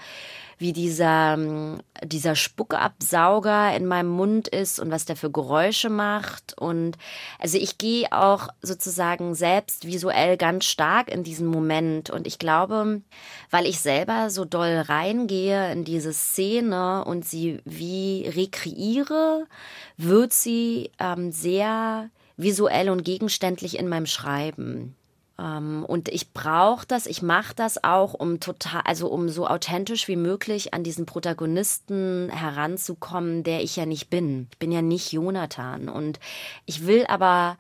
wie 0.58 0.72
dieser, 0.72 1.34
ähm, 1.34 1.80
dieser 2.02 2.34
Spuckabsauger 2.34 3.74
in 3.76 3.86
meinem 3.86 4.08
Mund 4.08 4.48
ist 4.48 4.80
und 4.80 4.90
was 4.90 5.04
der 5.04 5.16
für 5.16 5.30
Geräusche 5.30 5.90
macht. 5.90 6.56
Und 6.58 6.96
also 7.38 7.58
ich 7.58 7.78
gehe 7.78 8.12
auch 8.12 8.48
sozusagen 8.62 9.34
selbst 9.34 9.86
visuell 9.86 10.36
ganz 10.36 10.64
stark 10.64 11.10
in 11.10 11.24
diesen 11.24 11.46
Moment. 11.46 12.10
Und 12.10 12.26
ich 12.26 12.38
glaube, 12.38 13.02
weil 13.50 13.66
ich 13.66 13.80
selber 13.80 14.30
so 14.30 14.44
doll 14.44 14.84
reingehe 14.88 15.72
in 15.72 15.84
diese 15.84 16.12
Szene 16.12 17.04
und 17.04 17.24
sie 17.24 17.60
wie 17.64 18.26
rekreiere, 18.34 19.46
wird 19.96 20.32
sie 20.32 20.90
ähm, 20.98 21.32
sehr 21.32 22.10
visuell 22.36 22.90
und 22.90 23.04
gegenständlich 23.04 23.78
in 23.78 23.88
meinem 23.88 24.06
Schreiben. 24.06 24.96
Ähm, 25.38 25.84
und 25.86 26.08
ich 26.08 26.32
brauche 26.32 26.86
das, 26.86 27.06
ich 27.06 27.22
mache 27.22 27.54
das 27.54 27.82
auch, 27.82 28.14
um 28.14 28.40
total, 28.40 28.82
also 28.84 29.08
um 29.08 29.28
so 29.28 29.46
authentisch 29.46 30.08
wie 30.08 30.16
möglich 30.16 30.74
an 30.74 30.84
diesen 30.84 31.06
Protagonisten 31.06 32.30
heranzukommen, 32.30 33.42
der 33.42 33.62
ich 33.62 33.76
ja 33.76 33.86
nicht 33.86 34.10
bin. 34.10 34.48
Ich 34.52 34.58
bin 34.58 34.72
ja 34.72 34.82
nicht 34.82 35.12
Jonathan. 35.12 35.88
Und 35.88 36.20
ich 36.66 36.86
will 36.86 37.06
aber 37.06 37.58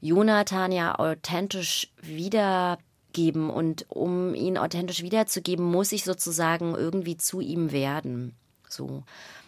Jonathan 0.00 0.72
ja 0.72 0.98
authentisch 0.98 1.90
wiedergeben. 2.02 3.48
Und 3.50 3.86
um 3.88 4.34
ihn 4.34 4.58
authentisch 4.58 5.02
wiederzugeben, 5.02 5.64
muss 5.64 5.92
ich 5.92 6.04
sozusagen 6.04 6.74
irgendwie 6.74 7.16
zu 7.16 7.40
ihm 7.40 7.72
werden. 7.72 8.34
So. 8.68 9.02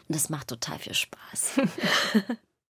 Und 0.09 0.14
das 0.14 0.29
macht 0.29 0.49
total 0.49 0.79
viel 0.79 0.95
Spaß. 0.95 1.61